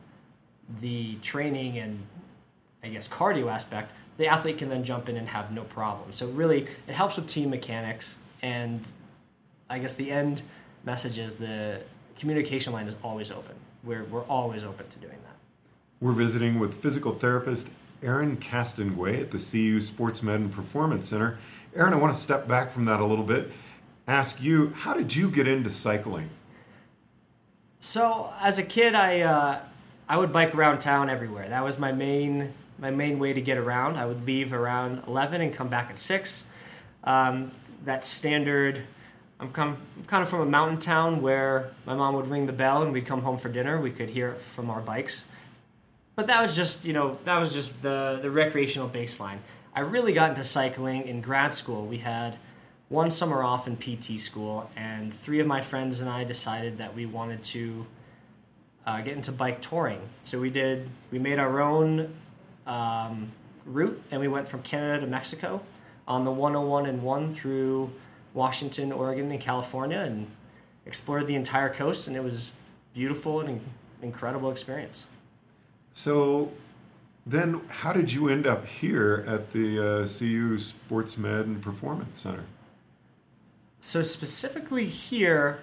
the 0.81 1.17
training 1.17 1.79
and 1.79 2.01
I 2.83 2.89
guess 2.89 3.09
cardio 3.09 3.51
aspect, 3.51 3.93
the 4.19 4.29
athlete 4.29 4.59
can 4.59 4.69
then 4.69 4.85
jump 4.85 5.09
in 5.09 5.17
and 5.17 5.29
have 5.29 5.51
no 5.53 5.65
problem. 5.65 6.13
So 6.13 6.29
really, 6.29 6.67
it 6.87 6.95
helps 6.95 7.17
with 7.17 7.27
team 7.27 7.51
mechanics. 7.51 8.19
And 8.41 8.85
I 9.69 9.79
guess 9.79 9.95
the 9.95 10.11
end 10.11 10.43
message 10.85 11.19
is 11.19 11.37
the 11.37 11.81
communication 12.19 12.73
line 12.73 12.87
is 12.87 12.95
always 13.03 13.31
open. 13.31 13.57
We're, 13.83 14.05
we're 14.05 14.25
always 14.25 14.65
open 14.65 14.89
to 14.89 14.99
doing 14.99 15.19
that. 15.25 15.37
We're 16.01 16.13
visiting 16.13 16.59
with 16.59 16.75
physical 16.75 17.13
therapist 17.13 17.71
Aaron 18.03 18.37
Castonguay 18.37 19.21
at 19.21 19.31
the 19.31 19.39
CU 19.39 19.81
Sports 19.81 20.23
Med 20.23 20.41
and 20.41 20.53
Performance 20.53 21.09
Center. 21.09 21.39
Aaron, 21.77 21.93
I 21.93 21.97
want 21.97 22.15
to 22.15 22.19
step 22.19 22.49
back 22.49 22.71
from 22.71 22.87
that 22.87 23.01
a 23.01 23.05
little 23.05 23.25
bit. 23.25 23.53
Ask 24.09 24.43
you, 24.43 24.73
how 24.75 24.95
did 24.95 25.15
you 25.15 25.31
get 25.31 25.47
into 25.47 25.69
cycling? 25.69 26.31
So, 27.81 28.33
as 28.41 28.59
a 28.59 28.63
kid, 28.63 28.95
I 28.95 29.21
uh, 29.21 29.61
I 30.09 30.17
would 30.17 30.33
bike 30.33 30.55
around 30.55 30.79
town 30.79 31.11
everywhere. 31.11 31.47
That 31.49 31.63
was 31.63 31.79
my 31.79 31.93
main 31.93 32.55
my 32.79 32.91
main 32.91 33.19
way 33.19 33.35
to 33.35 33.43
get 33.43 33.59
around. 33.59 33.97
I 33.97 34.07
would 34.07 34.25
leave 34.27 34.55
around 34.55 35.03
eleven 35.07 35.43
and 35.43 35.53
come 35.53 35.69
back 35.69 35.91
at 35.91 35.99
six. 35.99 36.47
Um, 37.05 37.51
that 37.85 38.05
standard. 38.05 38.83
I'm 39.39 39.53
come, 39.53 39.77
kind 40.07 40.23
of 40.23 40.31
from 40.31 40.41
a 40.41 40.47
mountain 40.47 40.79
town 40.79 41.21
where 41.21 41.73
my 41.85 41.95
mom 41.95 42.15
would 42.15 42.29
ring 42.29 42.47
the 42.47 42.55
bell 42.55 42.83
and 42.83 42.91
we'd 42.91 43.05
come 43.05 43.21
home 43.21 43.37
for 43.37 43.51
dinner. 43.51 43.79
We 43.79 43.91
could 43.91 44.09
hear 44.09 44.31
it 44.31 44.41
from 44.41 44.71
our 44.71 44.81
bikes. 44.81 45.27
But 46.15 46.29
that 46.29 46.41
was 46.41 46.57
just, 46.57 46.87
you 46.87 46.95
know, 46.95 47.19
that 47.25 47.39
was 47.39 47.53
just 47.53 47.83
the, 47.83 48.19
the 48.23 48.31
recreational 48.31 48.89
baseline. 48.89 49.37
I 49.77 49.81
really 49.81 50.15
got 50.15 50.31
into 50.31 50.43
cycling 50.43 51.07
in 51.07 51.21
grad 51.21 51.53
school. 51.53 51.85
We 51.85 51.99
had 51.99 52.39
one 52.89 53.11
summer 53.11 53.45
off 53.45 53.67
in 53.67 53.77
PT 53.77 54.19
school, 54.19 54.71
and 54.75 55.13
three 55.13 55.39
of 55.39 55.47
my 55.47 55.61
friends 55.61 56.01
and 56.01 56.09
I 56.09 56.25
decided 56.25 56.79
that 56.79 56.95
we 56.95 57.05
wanted 57.05 57.43
to 57.43 57.87
uh, 58.87 59.03
get 59.03 59.19
into 59.19 59.33
bike 59.33 59.61
touring. 59.61 60.01
So 60.23 60.41
we 60.41 60.49
did, 60.49 60.89
we 61.11 61.19
made 61.19 61.39
our 61.39 61.61
own 61.61 62.15
um, 62.67 63.31
route, 63.67 64.03
and 64.11 64.19
we 64.19 64.29
went 64.29 64.49
from 64.49 64.63
Canada 64.63 65.03
to 65.03 65.07
Mexico 65.07 65.61
on 66.09 66.25
the 66.25 66.31
101 66.31 66.87
and 66.87 67.03
1 67.03 67.35
through 67.35 67.91
Washington, 68.33 68.93
Oregon, 68.93 69.31
and 69.31 69.41
California, 69.43 69.99
and 69.99 70.27
explored 70.87 71.27
the 71.27 71.35
entire 71.35 71.69
coast, 71.69 72.09
and 72.09 72.17
it 72.17 72.25
was 72.25 72.53
beautiful 72.95 73.43
and 73.43 73.61
incredible 74.01 74.51
experience. 74.51 75.05
So 75.93 76.51
then 77.27 77.61
how 77.69 77.93
did 77.93 78.13
you 78.13 78.29
end 78.29 78.47
up 78.47 78.67
here 78.67 79.25
at 79.27 79.53
the 79.53 80.03
uh, 80.03 80.07
CU 80.07 80.57
Sports 80.59 81.19
Med 81.19 81.47
and 81.47 81.61
Performance 81.61 82.21
Center? 82.21 82.45
So 83.81 84.01
specifically 84.03 84.87
here, 84.87 85.61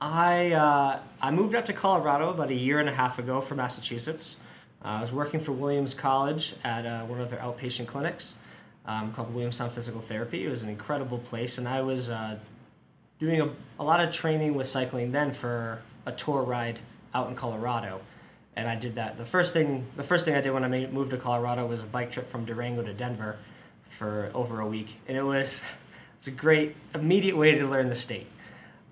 I 0.00 0.52
uh, 0.52 1.00
I 1.22 1.30
moved 1.30 1.54
out 1.54 1.64
to 1.66 1.72
Colorado 1.72 2.28
about 2.28 2.50
a 2.50 2.54
year 2.54 2.78
and 2.78 2.88
a 2.88 2.94
half 2.94 3.18
ago 3.18 3.40
from 3.40 3.56
Massachusetts. 3.56 4.36
Uh, 4.84 4.88
I 4.88 5.00
was 5.00 5.12
working 5.12 5.40
for 5.40 5.52
Williams 5.52 5.94
College 5.94 6.54
at 6.62 6.84
uh, 6.84 7.04
one 7.04 7.20
of 7.20 7.30
their 7.30 7.38
outpatient 7.38 7.86
clinics 7.86 8.36
um, 8.84 9.12
called 9.14 9.32
Williamstown 9.32 9.70
Physical 9.70 10.02
Therapy. 10.02 10.44
It 10.44 10.50
was 10.50 10.62
an 10.62 10.68
incredible 10.68 11.18
place, 11.18 11.56
and 11.56 11.66
I 11.66 11.80
was 11.80 12.10
uh, 12.10 12.38
doing 13.18 13.40
a, 13.40 13.50
a 13.78 13.84
lot 13.84 14.00
of 14.00 14.10
training 14.10 14.54
with 14.54 14.66
cycling 14.66 15.10
then 15.10 15.32
for 15.32 15.80
a 16.04 16.12
tour 16.12 16.42
ride 16.42 16.78
out 17.14 17.28
in 17.28 17.34
Colorado 17.34 18.00
and 18.56 18.66
I 18.68 18.74
did 18.74 18.94
that. 18.96 19.18
The 19.18 19.24
first 19.24 19.52
thing, 19.52 19.86
the 19.96 20.02
first 20.02 20.24
thing 20.24 20.34
I 20.34 20.40
did 20.40 20.50
when 20.52 20.64
I 20.64 20.68
made, 20.68 20.92
moved 20.92 21.10
to 21.10 21.18
Colorado 21.18 21.66
was 21.66 21.82
a 21.82 21.86
bike 21.86 22.10
trip 22.10 22.30
from 22.30 22.44
Durango 22.44 22.82
to 22.82 22.94
Denver 22.94 23.36
for 23.88 24.30
over 24.34 24.60
a 24.60 24.66
week, 24.66 24.98
and 25.06 25.16
it 25.16 25.22
was 25.22 25.62
it's 26.16 26.26
a 26.26 26.30
great 26.30 26.74
immediate 26.94 27.36
way 27.36 27.56
to 27.56 27.66
learn 27.66 27.88
the 27.88 27.94
state. 27.94 28.26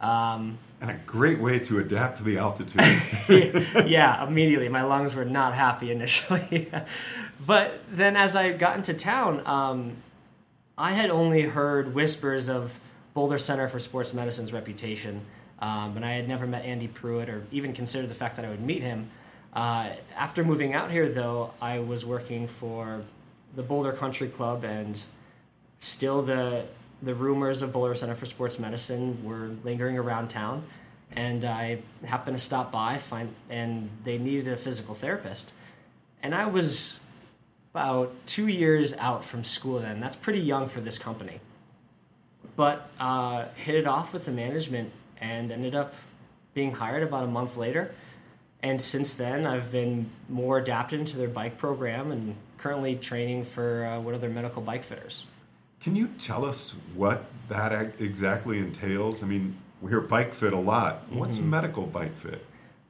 Um, 0.00 0.59
and 0.80 0.90
a 0.90 1.00
great 1.06 1.40
way 1.40 1.59
to 1.61 1.78
adapt 1.78 2.18
to 2.18 2.25
the 2.25 2.37
altitude. 2.37 2.83
yeah, 3.88 4.26
immediately. 4.26 4.68
My 4.68 4.83
lungs 4.83 5.14
were 5.14 5.25
not 5.25 5.54
happy 5.54 5.90
initially. 5.90 6.71
but 7.47 7.80
then 7.90 8.16
as 8.16 8.37
I 8.37 8.52
got 8.52 8.76
into 8.76 8.92
town, 8.92 9.47
um, 9.47 9.97
I 10.76 10.92
had 10.92 11.09
only 11.09 11.42
heard 11.42 11.94
whispers 11.94 12.50
of 12.50 12.78
Boulder 13.14 13.38
Center 13.38 13.66
for 13.66 13.78
Sports 13.78 14.12
Medicine's 14.12 14.52
reputation. 14.52 15.23
Um, 15.59 15.97
and 15.97 16.04
I 16.04 16.12
had 16.12 16.28
never 16.28 16.47
met 16.47 16.66
Andy 16.66 16.88
Pruitt 16.88 17.30
or 17.30 17.47
even 17.50 17.73
considered 17.73 18.11
the 18.11 18.14
fact 18.14 18.37
that 18.37 18.44
I 18.44 18.50
would 18.50 18.61
meet 18.61 18.83
him. 18.83 19.09
Uh, 19.54 19.90
after 20.16 20.42
moving 20.42 20.75
out 20.75 20.90
here, 20.90 21.08
though, 21.08 21.52
I 21.61 21.78
was 21.78 22.04
working 22.04 22.49
for 22.49 23.02
the 23.54 23.62
Boulder 23.62 23.92
Country 23.92 24.28
Club, 24.28 24.64
and 24.64 25.00
still 25.78 26.23
the 26.23 26.66
the 27.02 27.14
rumors 27.14 27.61
of 27.61 27.73
Boulder 27.73 27.94
Center 27.94 28.14
for 28.14 28.25
Sports 28.25 28.58
Medicine 28.58 29.23
were 29.23 29.50
lingering 29.62 29.99
around 29.99 30.28
town. 30.28 30.64
And 31.12 31.44
I 31.44 31.80
happened 32.04 32.38
to 32.38 32.42
stop 32.42 32.73
by, 32.73 32.96
find, 32.99 33.34
and 33.50 33.90
they 34.04 34.16
needed 34.16 34.49
a 34.49 34.56
physical 34.56 34.94
therapist. 34.94 35.52
And 36.23 36.34
I 36.34 36.46
was 36.46 37.00
about 37.73 38.14
two 38.26 38.49
years 38.49 38.94
out 38.94 39.23
from 39.23 39.44
school 39.44 39.80
then. 39.80 40.00
That's 40.00 40.16
pretty 40.16 40.40
young 40.40 40.66
for 40.66 40.80
this 40.80 40.99
company. 40.99 41.40
But 42.56 42.88
uh, 42.99 43.46
hit 43.54 43.75
it 43.75 43.87
off 43.87 44.14
with 44.14 44.25
the 44.25 44.30
management 44.30 44.90
and 45.20 45.52
ended 45.52 45.75
up 45.75 45.94
being 46.54 46.73
hired 46.73 47.02
about 47.02 47.25
a 47.25 47.28
month 47.28 47.56
later 47.56 47.94
and 48.64 48.80
since 48.80 49.14
then 49.14 49.47
I've 49.47 49.71
been 49.71 50.11
more 50.30 50.56
adapted 50.59 50.99
into 50.99 51.18
their 51.18 51.28
bike 51.28 51.59
program 51.59 52.11
and 52.11 52.35
currently 52.56 52.97
training 52.97 53.44
for 53.44 53.85
uh, 53.85 54.00
one 54.00 54.14
of 54.14 54.23
their 54.23 54.30
medical 54.30 54.62
bike 54.62 54.83
fitters. 54.83 55.26
Can 55.80 55.94
you 55.94 56.09
tell 56.18 56.47
us 56.47 56.75
what 56.94 57.26
that 57.50 58.00
exactly 58.00 58.59
entails? 58.59 59.23
I 59.23 59.26
mean, 59.26 59.54
we 59.83 59.90
hear 59.90 60.00
bike 60.00 60.33
fit 60.33 60.54
a 60.54 60.59
lot. 60.59 61.02
What's 61.11 61.37
mm-hmm. 61.37 61.50
medical 61.50 61.85
bike 61.85 62.16
fit? 62.16 62.42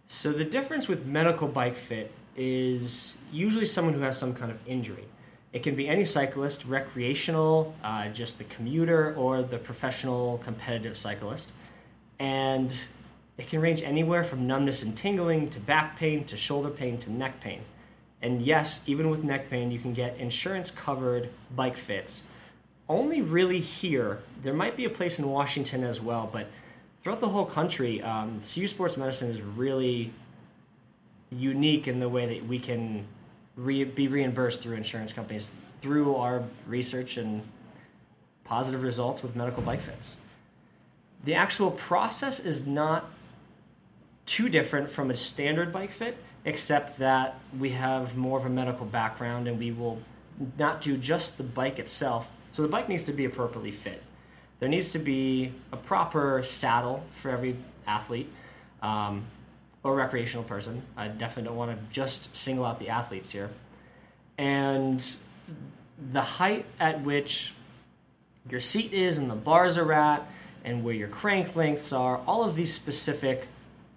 So 0.06 0.30
the 0.30 0.44
difference 0.44 0.86
with 0.86 1.06
medical 1.06 1.48
bike 1.48 1.74
fit 1.74 2.12
is 2.36 3.18
usually 3.32 3.64
someone 3.64 3.94
who 3.94 4.00
has 4.00 4.16
some 4.16 4.32
kind 4.32 4.52
of 4.52 4.58
injury. 4.68 5.06
It 5.52 5.64
can 5.64 5.74
be 5.74 5.88
any 5.88 6.04
cyclist, 6.04 6.66
recreational, 6.66 7.74
uh, 7.82 8.08
just 8.10 8.38
the 8.38 8.44
commuter, 8.44 9.12
or 9.16 9.42
the 9.42 9.58
professional 9.58 10.38
competitive 10.38 10.96
cyclist. 10.96 11.50
And 12.20 12.76
it 13.36 13.48
can 13.48 13.60
range 13.60 13.82
anywhere 13.82 14.22
from 14.22 14.46
numbness 14.46 14.82
and 14.82 14.96
tingling 14.96 15.50
to 15.50 15.60
back 15.60 15.96
pain 15.96 16.24
to 16.24 16.36
shoulder 16.36 16.70
pain 16.70 16.98
to 16.98 17.10
neck 17.10 17.40
pain. 17.40 17.62
And 18.22 18.40
yes, 18.40 18.82
even 18.86 19.10
with 19.10 19.24
neck 19.24 19.50
pain, 19.50 19.70
you 19.70 19.78
can 19.78 19.92
get 19.92 20.16
insurance 20.18 20.70
covered 20.70 21.30
bike 21.54 21.76
fits. 21.76 22.22
Only 22.88 23.22
really 23.22 23.60
here, 23.60 24.20
there 24.42 24.54
might 24.54 24.76
be 24.76 24.84
a 24.84 24.90
place 24.90 25.18
in 25.18 25.28
Washington 25.28 25.84
as 25.84 26.00
well, 26.00 26.28
but 26.32 26.46
throughout 27.02 27.20
the 27.20 27.28
whole 27.28 27.46
country, 27.46 28.02
um, 28.02 28.40
CU 28.40 28.66
Sports 28.66 28.96
Medicine 28.96 29.30
is 29.30 29.42
really 29.42 30.12
unique 31.30 31.88
in 31.88 31.98
the 31.98 32.08
way 32.08 32.26
that 32.26 32.46
we 32.46 32.58
can 32.58 33.04
re- 33.56 33.84
be 33.84 34.08
reimbursed 34.08 34.62
through 34.62 34.76
insurance 34.76 35.12
companies 35.12 35.50
through 35.82 36.16
our 36.16 36.42
research 36.66 37.16
and 37.16 37.42
positive 38.44 38.82
results 38.82 39.22
with 39.22 39.34
medical 39.34 39.62
bike 39.62 39.80
fits. 39.80 40.16
The 41.24 41.34
actual 41.34 41.70
process 41.70 42.40
is 42.40 42.66
not 42.66 43.10
too 44.34 44.48
different 44.48 44.90
from 44.90 45.12
a 45.12 45.14
standard 45.14 45.72
bike 45.72 45.92
fit, 45.92 46.16
except 46.44 46.98
that 46.98 47.38
we 47.56 47.70
have 47.70 48.16
more 48.16 48.36
of 48.36 48.44
a 48.44 48.48
medical 48.48 48.84
background 48.84 49.46
and 49.46 49.60
we 49.60 49.70
will 49.70 50.02
not 50.58 50.80
do 50.80 50.96
just 50.96 51.38
the 51.38 51.44
bike 51.44 51.78
itself. 51.78 52.32
So 52.50 52.62
the 52.62 52.68
bike 52.68 52.88
needs 52.88 53.04
to 53.04 53.12
be 53.12 53.26
appropriately 53.26 53.70
fit. 53.70 54.02
There 54.58 54.68
needs 54.68 54.90
to 54.90 54.98
be 54.98 55.52
a 55.70 55.76
proper 55.76 56.42
saddle 56.42 57.04
for 57.14 57.30
every 57.30 57.54
athlete 57.86 58.28
um, 58.82 59.24
or 59.84 59.94
recreational 59.94 60.42
person. 60.42 60.82
I 60.96 61.06
definitely 61.06 61.50
don't 61.50 61.56
want 61.56 61.70
to 61.70 61.94
just 61.94 62.34
single 62.34 62.64
out 62.64 62.80
the 62.80 62.88
athletes 62.88 63.30
here. 63.30 63.50
And 64.36 65.00
the 66.12 66.22
height 66.22 66.66
at 66.80 67.02
which 67.02 67.54
your 68.50 68.58
seat 68.58 68.92
is 68.92 69.16
and 69.16 69.30
the 69.30 69.36
bars 69.36 69.78
are 69.78 69.92
at, 69.92 70.26
and 70.64 70.82
where 70.82 70.94
your 70.94 71.08
crank 71.08 71.54
lengths 71.54 71.92
are, 71.92 72.16
all 72.26 72.42
of 72.42 72.56
these 72.56 72.72
specific 72.72 73.46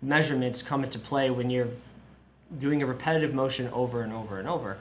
measurements 0.01 0.62
come 0.62 0.84
into 0.84 1.00
play 1.00 1.30
when 1.30 1.50
you're 1.50 1.70
doing 2.60 2.82
a 2.82 2.86
repetitive 2.86 3.34
motion 3.34 3.68
over 3.70 4.01
and 4.01 4.13
over 4.13 4.39
and 4.39 4.48
over. 4.48 4.77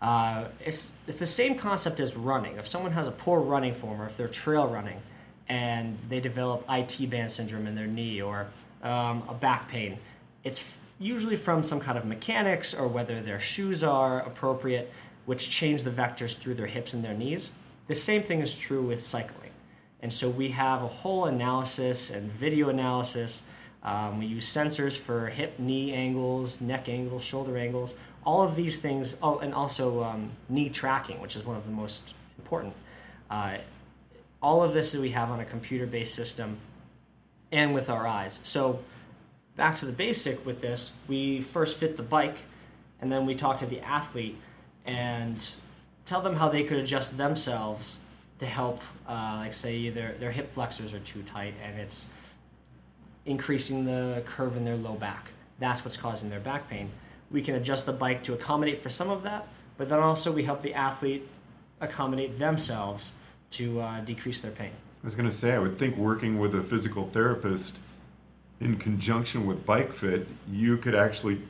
Uh, 0.00 0.46
it's, 0.64 0.94
it's 1.06 1.18
the 1.18 1.26
same 1.26 1.54
concept 1.54 2.00
as 2.00 2.16
running. 2.16 2.56
If 2.56 2.66
someone 2.66 2.92
has 2.92 3.06
a 3.06 3.12
poor 3.12 3.40
running 3.40 3.74
form 3.74 4.00
or 4.00 4.06
if 4.06 4.16
they're 4.16 4.28
trail 4.28 4.66
running, 4.66 5.00
and 5.48 5.98
they 6.08 6.20
develop 6.20 6.64
IT 6.70 7.10
band 7.10 7.30
syndrome 7.30 7.66
in 7.66 7.74
their 7.74 7.86
knee 7.86 8.22
or 8.22 8.46
um, 8.82 9.22
a 9.28 9.34
back 9.34 9.68
pain. 9.68 9.98
It's 10.44 10.60
f- 10.60 10.78
usually 10.98 11.36
from 11.36 11.62
some 11.62 11.80
kind 11.80 11.98
of 11.98 12.04
mechanics 12.04 12.74
or 12.74 12.88
whether 12.88 13.20
their 13.20 13.38
shoes 13.38 13.84
are 13.84 14.20
appropriate, 14.20 14.90
which 15.26 15.50
change 15.50 15.82
the 15.82 15.90
vectors 15.90 16.36
through 16.36 16.54
their 16.54 16.66
hips 16.66 16.94
and 16.94 17.04
their 17.04 17.14
knees. 17.14 17.52
The 17.86 17.94
same 17.94 18.22
thing 18.22 18.40
is 18.40 18.56
true 18.56 18.82
with 18.82 19.02
cycling. 19.02 19.50
And 20.00 20.12
so 20.12 20.28
we 20.28 20.48
have 20.48 20.82
a 20.82 20.88
whole 20.88 21.26
analysis 21.26 22.10
and 22.10 22.32
video 22.32 22.70
analysis. 22.70 23.42
Um, 23.84 24.18
we 24.18 24.26
use 24.26 24.46
sensors 24.46 24.96
for 24.96 25.26
hip, 25.26 25.58
knee 25.58 25.92
angles, 25.92 26.60
neck 26.60 26.88
angles, 26.88 27.24
shoulder 27.24 27.56
angles, 27.58 27.94
all 28.24 28.42
of 28.42 28.54
these 28.54 28.78
things. 28.78 29.16
Oh, 29.22 29.38
and 29.38 29.52
also 29.52 30.04
um, 30.04 30.30
knee 30.48 30.68
tracking, 30.68 31.20
which 31.20 31.36
is 31.36 31.44
one 31.44 31.56
of 31.56 31.64
the 31.64 31.72
most 31.72 32.14
important. 32.38 32.74
Uh, 33.30 33.58
all 34.40 34.62
of 34.62 34.72
this 34.72 34.92
that 34.92 35.00
we 35.00 35.10
have 35.10 35.30
on 35.30 35.40
a 35.40 35.44
computer 35.44 35.86
based 35.86 36.14
system 36.14 36.58
and 37.50 37.74
with 37.74 37.90
our 37.90 38.06
eyes. 38.06 38.40
So, 38.44 38.80
back 39.56 39.76
to 39.78 39.86
the 39.86 39.92
basic 39.92 40.44
with 40.46 40.60
this, 40.60 40.92
we 41.08 41.40
first 41.40 41.76
fit 41.76 41.96
the 41.96 42.02
bike 42.02 42.38
and 43.00 43.10
then 43.10 43.26
we 43.26 43.34
talk 43.34 43.58
to 43.58 43.66
the 43.66 43.80
athlete 43.80 44.36
and 44.86 45.54
tell 46.04 46.20
them 46.20 46.34
how 46.34 46.48
they 46.48 46.64
could 46.64 46.78
adjust 46.78 47.16
themselves 47.16 48.00
to 48.38 48.46
help, 48.46 48.80
uh, 49.08 49.36
like, 49.38 49.52
say, 49.52 49.90
their, 49.90 50.12
their 50.14 50.30
hip 50.30 50.52
flexors 50.52 50.94
are 50.94 51.00
too 51.00 51.22
tight 51.22 51.54
and 51.62 51.78
it's 51.78 52.08
increasing 53.26 53.84
the 53.84 54.22
curve 54.26 54.56
in 54.56 54.64
their 54.64 54.76
low 54.76 54.94
back. 54.94 55.28
That's 55.58 55.84
what's 55.84 55.96
causing 55.96 56.30
their 56.30 56.40
back 56.40 56.68
pain. 56.68 56.90
We 57.30 57.42
can 57.42 57.54
adjust 57.54 57.86
the 57.86 57.92
bike 57.92 58.22
to 58.24 58.34
accommodate 58.34 58.78
for 58.78 58.88
some 58.88 59.10
of 59.10 59.22
that, 59.22 59.48
but 59.78 59.88
then 59.88 60.00
also 60.00 60.32
we 60.32 60.44
help 60.44 60.62
the 60.62 60.74
athlete 60.74 61.28
accommodate 61.80 62.38
themselves 62.38 63.12
to 63.52 63.80
uh, 63.80 64.00
decrease 64.00 64.40
their 64.40 64.50
pain. 64.50 64.72
I 65.02 65.06
was 65.06 65.14
going 65.14 65.28
to 65.28 65.34
say, 65.34 65.52
I 65.52 65.58
would 65.58 65.78
think 65.78 65.96
working 65.96 66.38
with 66.38 66.54
a 66.54 66.62
physical 66.62 67.08
therapist 67.08 67.78
in 68.60 68.76
conjunction 68.76 69.46
with 69.46 69.66
Bike 69.66 69.92
Fit, 69.92 70.28
you 70.50 70.76
could 70.76 70.94
actually 70.94 71.42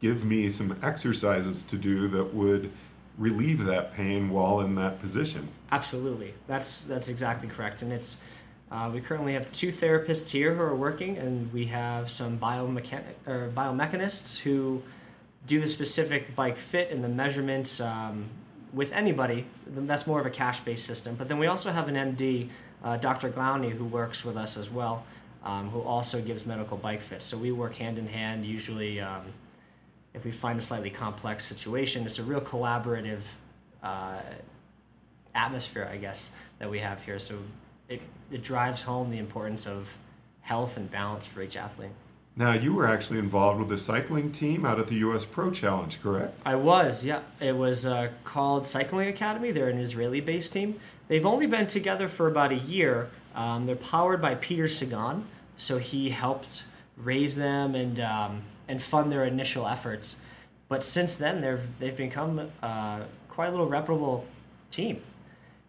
give 0.00 0.24
me 0.24 0.48
some 0.48 0.78
exercises 0.82 1.62
to 1.64 1.76
do 1.76 2.08
that 2.08 2.34
would 2.34 2.70
relieve 3.16 3.64
that 3.64 3.94
pain 3.94 4.30
while 4.30 4.60
in 4.60 4.74
that 4.76 5.00
position. 5.00 5.48
Absolutely, 5.70 6.34
that's 6.46 6.84
that's 6.84 7.08
exactly 7.08 7.48
correct, 7.48 7.82
and 7.82 7.92
it's. 7.92 8.16
Uh, 8.70 8.90
we 8.92 9.00
currently 9.00 9.32
have 9.32 9.50
two 9.52 9.68
therapists 9.68 10.28
here 10.28 10.54
who 10.54 10.60
are 10.60 10.76
working, 10.76 11.16
and 11.16 11.50
we 11.52 11.66
have 11.66 12.10
some 12.10 12.38
biomechanic 12.38 13.14
or 13.26 13.50
biomechanists 13.54 14.38
who 14.38 14.82
do 15.46 15.58
the 15.58 15.66
specific 15.66 16.36
bike 16.36 16.58
fit 16.58 16.90
and 16.90 17.02
the 17.02 17.08
measurements 17.08 17.80
um, 17.80 18.26
with 18.74 18.92
anybody. 18.92 19.46
That's 19.66 20.06
more 20.06 20.20
of 20.20 20.26
a 20.26 20.30
cash-based 20.30 20.84
system. 20.84 21.14
But 21.14 21.28
then 21.28 21.38
we 21.38 21.46
also 21.46 21.70
have 21.70 21.88
an 21.88 21.94
MD, 21.94 22.50
uh, 22.84 22.98
Dr. 22.98 23.30
Glowney, 23.30 23.70
who 23.70 23.86
works 23.86 24.22
with 24.24 24.36
us 24.36 24.58
as 24.58 24.68
well, 24.68 25.06
um, 25.42 25.70
who 25.70 25.80
also 25.80 26.20
gives 26.20 26.44
medical 26.44 26.76
bike 26.76 27.00
fits. 27.00 27.24
So 27.24 27.38
we 27.38 27.52
work 27.52 27.74
hand 27.74 27.96
in 27.98 28.06
hand. 28.06 28.44
Usually, 28.44 29.00
um, 29.00 29.22
if 30.12 30.24
we 30.24 30.30
find 30.30 30.58
a 30.58 30.62
slightly 30.62 30.90
complex 30.90 31.46
situation, 31.46 32.04
it's 32.04 32.18
a 32.18 32.22
real 32.22 32.42
collaborative 32.42 33.22
uh, 33.82 34.20
atmosphere, 35.34 35.88
I 35.90 35.96
guess, 35.96 36.30
that 36.58 36.70
we 36.70 36.80
have 36.80 37.02
here. 37.02 37.18
So 37.18 37.38
it, 37.88 38.00
it 38.30 38.42
drives 38.42 38.82
home 38.82 39.10
the 39.10 39.18
importance 39.18 39.66
of 39.66 39.96
health 40.42 40.76
and 40.76 40.90
balance 40.90 41.26
for 41.26 41.42
each 41.42 41.56
athlete. 41.56 41.90
Now, 42.36 42.52
you 42.52 42.72
were 42.72 42.86
actually 42.86 43.18
involved 43.18 43.58
with 43.58 43.68
the 43.68 43.78
cycling 43.78 44.30
team 44.30 44.64
out 44.64 44.78
at 44.78 44.86
the 44.86 44.94
U.S. 44.96 45.24
Pro 45.24 45.50
Challenge, 45.50 46.00
correct? 46.00 46.38
I 46.46 46.54
was, 46.54 47.04
yeah. 47.04 47.22
It 47.40 47.56
was 47.56 47.84
uh, 47.84 48.10
called 48.22 48.64
Cycling 48.64 49.08
Academy. 49.08 49.50
They're 49.50 49.68
an 49.68 49.78
Israeli 49.78 50.20
based 50.20 50.52
team. 50.52 50.78
They've 51.08 51.26
only 51.26 51.46
been 51.46 51.66
together 51.66 52.06
for 52.06 52.28
about 52.28 52.52
a 52.52 52.58
year. 52.58 53.10
Um, 53.34 53.66
they're 53.66 53.74
powered 53.74 54.22
by 54.22 54.36
Peter 54.36 54.68
Sagan, 54.68 55.24
so 55.56 55.78
he 55.78 56.10
helped 56.10 56.64
raise 56.96 57.34
them 57.34 57.74
and, 57.74 57.98
um, 57.98 58.42
and 58.68 58.80
fund 58.80 59.10
their 59.10 59.24
initial 59.24 59.66
efforts. 59.66 60.20
But 60.68 60.84
since 60.84 61.16
then, 61.16 61.40
they've, 61.40 61.78
they've 61.80 61.96
become 61.96 62.50
uh, 62.62 63.00
quite 63.28 63.48
a 63.48 63.50
little 63.50 63.68
reputable 63.68 64.26
team. 64.70 65.02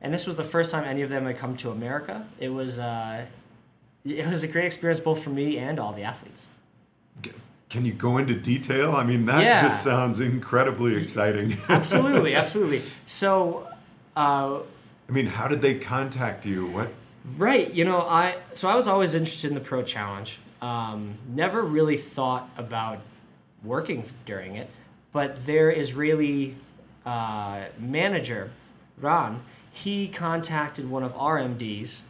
And 0.02 0.14
this 0.14 0.26
was 0.26 0.36
the 0.36 0.44
first 0.44 0.72
time 0.72 0.84
any 0.86 1.02
of 1.02 1.10
them 1.10 1.26
had 1.26 1.38
come 1.38 1.58
to 1.58 1.72
America. 1.72 2.26
It 2.40 2.50
was, 2.50 2.80
uh, 2.80 3.26
it 4.06 4.28
was 4.28 4.44
a 4.44 4.48
great 4.48 4.66
experience 4.66 5.00
both 5.00 5.22
for 5.24 5.30
me 5.30 5.58
and 5.58 5.80
all 5.80 5.92
the 5.94 6.04
athletes. 6.04 6.48
Can 7.70 7.86
you 7.86 7.94
go 7.94 8.18
into 8.18 8.34
detail? 8.34 8.96
I 8.96 9.04
mean, 9.04 9.26
that 9.28 9.44
Yeah. 9.44 9.62
just 9.62 9.84
sounds 9.84 10.20
incredibly 10.20 10.96
exciting. 10.96 11.56
absolutely, 11.70 12.34
absolutely. 12.34 12.82
So, 13.06 13.68
uh, 14.18 14.60
I 15.08 15.12
mean, 15.12 15.28
how 15.28 15.48
did 15.48 15.62
they 15.62 15.76
contact 15.76 16.46
you? 16.46 16.68
What? 16.68 16.90
right, 17.38 17.72
you 17.72 17.86
know, 17.86 18.00
I 18.02 18.38
so 18.56 18.68
I 18.70 18.76
was 18.76 18.88
always 18.88 19.14
interested 19.14 19.50
in 19.50 19.54
the 19.54 19.60
Pro 19.62 19.84
Challenge. 19.84 20.40
Um, 20.64 21.16
never 21.28 21.62
really 21.62 21.98
thought 21.98 22.50
about 22.58 23.00
working 23.64 24.04
during 24.26 24.56
it, 24.56 24.70
but 25.12 25.46
their 25.46 25.70
Israeli 25.70 26.56
uh, 27.06 27.66
manager, 27.78 28.50
Ron, 29.00 29.44
he 29.84 30.10
contacted 30.10 30.90
one 30.90 31.04
of 31.04 31.16
our 31.16 31.40
MDs, 31.40 32.02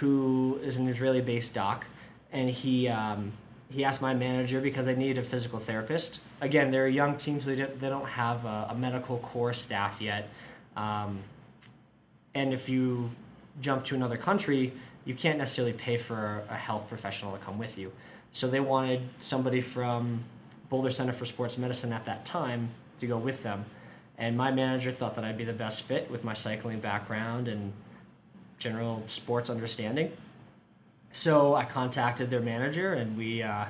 who 0.00 0.58
is 0.62 0.76
an 0.76 0.88
Israeli-based 0.88 1.54
doc, 1.54 1.86
and 2.32 2.50
he 2.50 2.88
um, 2.88 3.32
he 3.70 3.84
asked 3.84 4.02
my 4.02 4.12
manager 4.12 4.60
because 4.60 4.86
they 4.86 4.94
needed 4.94 5.18
a 5.18 5.22
physical 5.22 5.58
therapist. 5.58 6.20
Again, 6.40 6.70
they're 6.70 6.86
a 6.86 6.92
young 6.92 7.16
team, 7.16 7.40
so 7.40 7.50
they 7.50 7.56
don't, 7.56 7.80
they 7.80 7.88
don't 7.88 8.08
have 8.08 8.44
a, 8.44 8.68
a 8.70 8.74
medical 8.74 9.18
core 9.18 9.52
staff 9.52 10.00
yet. 10.00 10.28
Um, 10.76 11.20
and 12.34 12.52
if 12.52 12.68
you 12.68 13.10
jump 13.60 13.84
to 13.84 13.94
another 13.94 14.16
country, 14.16 14.72
you 15.04 15.14
can't 15.14 15.38
necessarily 15.38 15.72
pay 15.72 15.96
for 15.96 16.42
a 16.50 16.56
health 16.56 16.88
professional 16.88 17.32
to 17.32 17.38
come 17.38 17.58
with 17.58 17.78
you. 17.78 17.92
So 18.32 18.48
they 18.48 18.60
wanted 18.60 19.08
somebody 19.20 19.60
from 19.60 20.24
Boulder 20.68 20.90
Center 20.90 21.12
for 21.12 21.24
Sports 21.24 21.56
Medicine 21.56 21.92
at 21.92 22.04
that 22.06 22.24
time 22.24 22.70
to 23.00 23.06
go 23.06 23.16
with 23.16 23.42
them. 23.42 23.64
And 24.22 24.36
my 24.36 24.52
manager 24.52 24.92
thought 24.92 25.16
that 25.16 25.24
I'd 25.24 25.36
be 25.36 25.44
the 25.44 25.52
best 25.52 25.82
fit 25.82 26.08
with 26.08 26.22
my 26.22 26.32
cycling 26.32 26.78
background 26.78 27.48
and 27.48 27.72
general 28.56 29.02
sports 29.08 29.50
understanding. 29.50 30.12
So 31.10 31.56
I 31.56 31.64
contacted 31.64 32.30
their 32.30 32.40
manager 32.40 32.92
and 32.92 33.18
we 33.18 33.42
uh, 33.42 33.64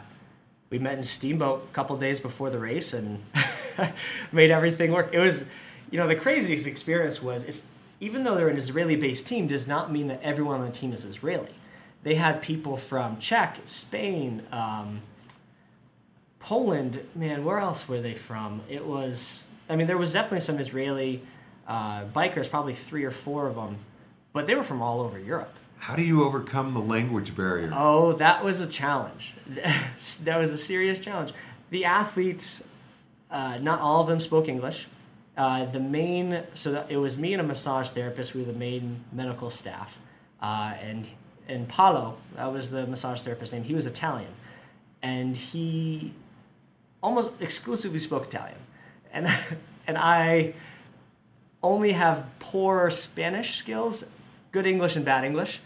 we 0.69 0.79
met 0.79 0.99
in 0.99 1.05
Steamboat 1.05 1.69
a 1.71 1.73
couple 1.73 1.97
days 1.97 2.21
before 2.21 2.51
the 2.51 2.59
race 2.59 2.93
and 2.93 3.23
made 4.33 4.51
everything 4.51 4.93
work. 4.93 5.09
It 5.15 5.21
was, 5.21 5.47
you 5.91 5.99
know, 5.99 6.07
the 6.07 6.17
craziest 6.17 6.67
experience 6.67 7.23
was 7.23 7.45
it's 7.45 7.65
even 8.01 8.23
though 8.23 8.35
they're 8.35 8.51
an 8.51 8.59
Israeli-based 8.59 9.27
team, 9.27 9.47
does 9.47 9.67
not 9.67 9.91
mean 9.91 10.09
that 10.09 10.21
everyone 10.23 10.61
on 10.61 10.67
the 10.67 10.73
team 10.73 10.93
is 10.93 11.07
Israeli. 11.07 11.55
They 12.03 12.17
had 12.17 12.43
people 12.43 12.77
from 12.77 13.17
Czech, 13.17 13.61
Spain, 13.65 14.43
um, 14.53 15.01
Poland. 16.41 17.01
Man, 17.15 17.43
where 17.43 17.59
else 17.59 17.89
were 17.89 18.03
they 18.03 18.13
from? 18.13 18.61
It 18.69 18.85
was. 18.85 19.47
I 19.69 19.77
mean, 19.77 19.87
there 19.87 19.99
was 19.99 20.13
definitely 20.13 20.41
some 20.41 20.59
Israeli 20.59 21.23
uh, 21.67 22.05
bikers, 22.07 22.51
probably 22.51 22.75
three 22.75 23.05
or 23.05 23.11
four 23.11 23.47
of 23.47 23.55
them, 23.55 23.79
but 24.33 24.47
they 24.47 24.55
were 24.55 24.63
from 24.63 24.83
all 24.83 25.01
over 25.01 25.19
Europe. 25.19 25.55
How 25.79 25.97
do 25.97 26.03
you 26.03 26.25
overcome 26.25 26.75
the 26.75 26.81
language 26.81 27.35
barrier? 27.35 27.73
Oh, 27.75 28.13
that 28.15 28.45
was 28.45 28.61
a 28.61 28.69
challenge. 28.69 29.35
that 30.25 30.39
was 30.39 30.53
a 30.53 30.59
serious 30.59 31.01
challenge. 31.01 31.33
The 31.71 31.85
athletes, 31.85 32.69
uh, 33.31 33.59
not 33.59 33.81
all 33.81 34.01
of 34.01 34.07
them 34.07 34.21
spoke 34.21 34.49
English. 34.49 34.87
Uh, 35.37 35.65
the 35.65 35.81
main, 35.81 36.45
so 36.55 36.73
that 36.73 36.91
it 36.91 36.99
was 36.99 37.17
me 37.17 37.33
and 37.33 37.41
a 37.41 37.45
massage 37.45 37.91
therapist. 37.91 38.35
We 38.35 38.43
were 38.43 38.53
the 38.53 38.59
main 38.59 39.03
medical 39.13 39.49
staff, 39.49 39.99
uh, 40.43 40.75
and 40.81 41.07
and 41.49 41.69
Paolo, 41.69 42.19
that 42.37 42.53
was 42.53 42.71
the 42.71 42.87
massage 42.87 43.23
therapist 43.23 43.53
name. 43.53 43.65
He 43.65 43.75
was 43.75 43.87
Italian, 43.87 44.31
and 45.03 45.37
he 45.37 46.13
almost 47.03 47.31
exclusively 47.41 47.99
spoke 47.99 48.27
Italian, 48.27 48.59
and 49.13 49.29
and 49.87 49.99
I 49.99 50.55
only 51.63 51.93
have 51.93 52.27
poor 52.39 52.91
Spanish 52.91 53.57
skills, 53.57 54.11
good 54.51 54.67
English 54.67 54.97
and 54.97 55.05
bad 55.05 55.25
English, 55.25 55.61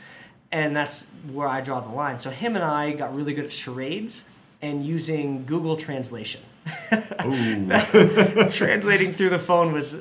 and 0.53 0.77
that's 0.77 1.07
where 1.33 1.49
I 1.49 1.61
draw 1.61 1.81
the 1.81 1.95
line. 1.95 2.19
So 2.19 2.31
him 2.31 2.55
and 2.55 2.65
I 2.65 2.93
got 2.93 3.15
really 3.15 3.35
good 3.35 3.47
at 3.47 3.53
charades 3.53 4.29
and 4.63 4.85
using 4.85 5.45
Google 5.47 5.77
Translation. 5.77 6.43
Translating 8.51 9.13
through 9.13 9.31
the 9.31 9.39
phone 9.39 9.73
was 9.73 9.97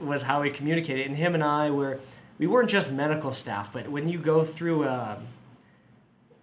was 0.00 0.22
how 0.22 0.42
we 0.42 0.50
communicated, 0.50 1.06
and 1.06 1.16
him 1.16 1.34
and 1.34 1.44
I 1.44 1.70
were 1.70 2.00
we 2.38 2.46
weren't 2.46 2.70
just 2.70 2.92
medical 2.92 3.32
staff, 3.32 3.72
but 3.72 3.88
when 3.88 4.08
you 4.08 4.18
go 4.18 4.44
through 4.44 4.84
a, 4.84 5.18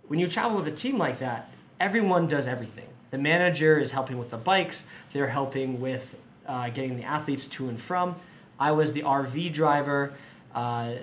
when 0.08 0.20
you 0.20 0.28
travel 0.28 0.58
with 0.58 0.68
a 0.68 0.72
team 0.72 0.98
like 0.98 1.20
that, 1.20 1.50
everyone 1.80 2.28
does 2.28 2.48
everything. 2.48 2.88
The 3.12 3.18
manager 3.18 3.80
is 3.80 3.92
helping 3.92 4.18
with 4.18 4.30
the 4.30 4.38
bikes. 4.38 4.88
They're 5.14 5.30
helping 5.30 5.80
with 5.80 6.16
uh, 6.48 6.70
getting 6.70 6.98
the 6.98 7.04
athletes 7.04 7.48
to 7.48 7.70
and 7.70 7.80
from. 7.80 8.16
I 8.60 8.72
was 8.72 8.94
the 8.94 9.02
RV 9.02 9.54
driver, 9.54 10.14
uh, 10.54 10.94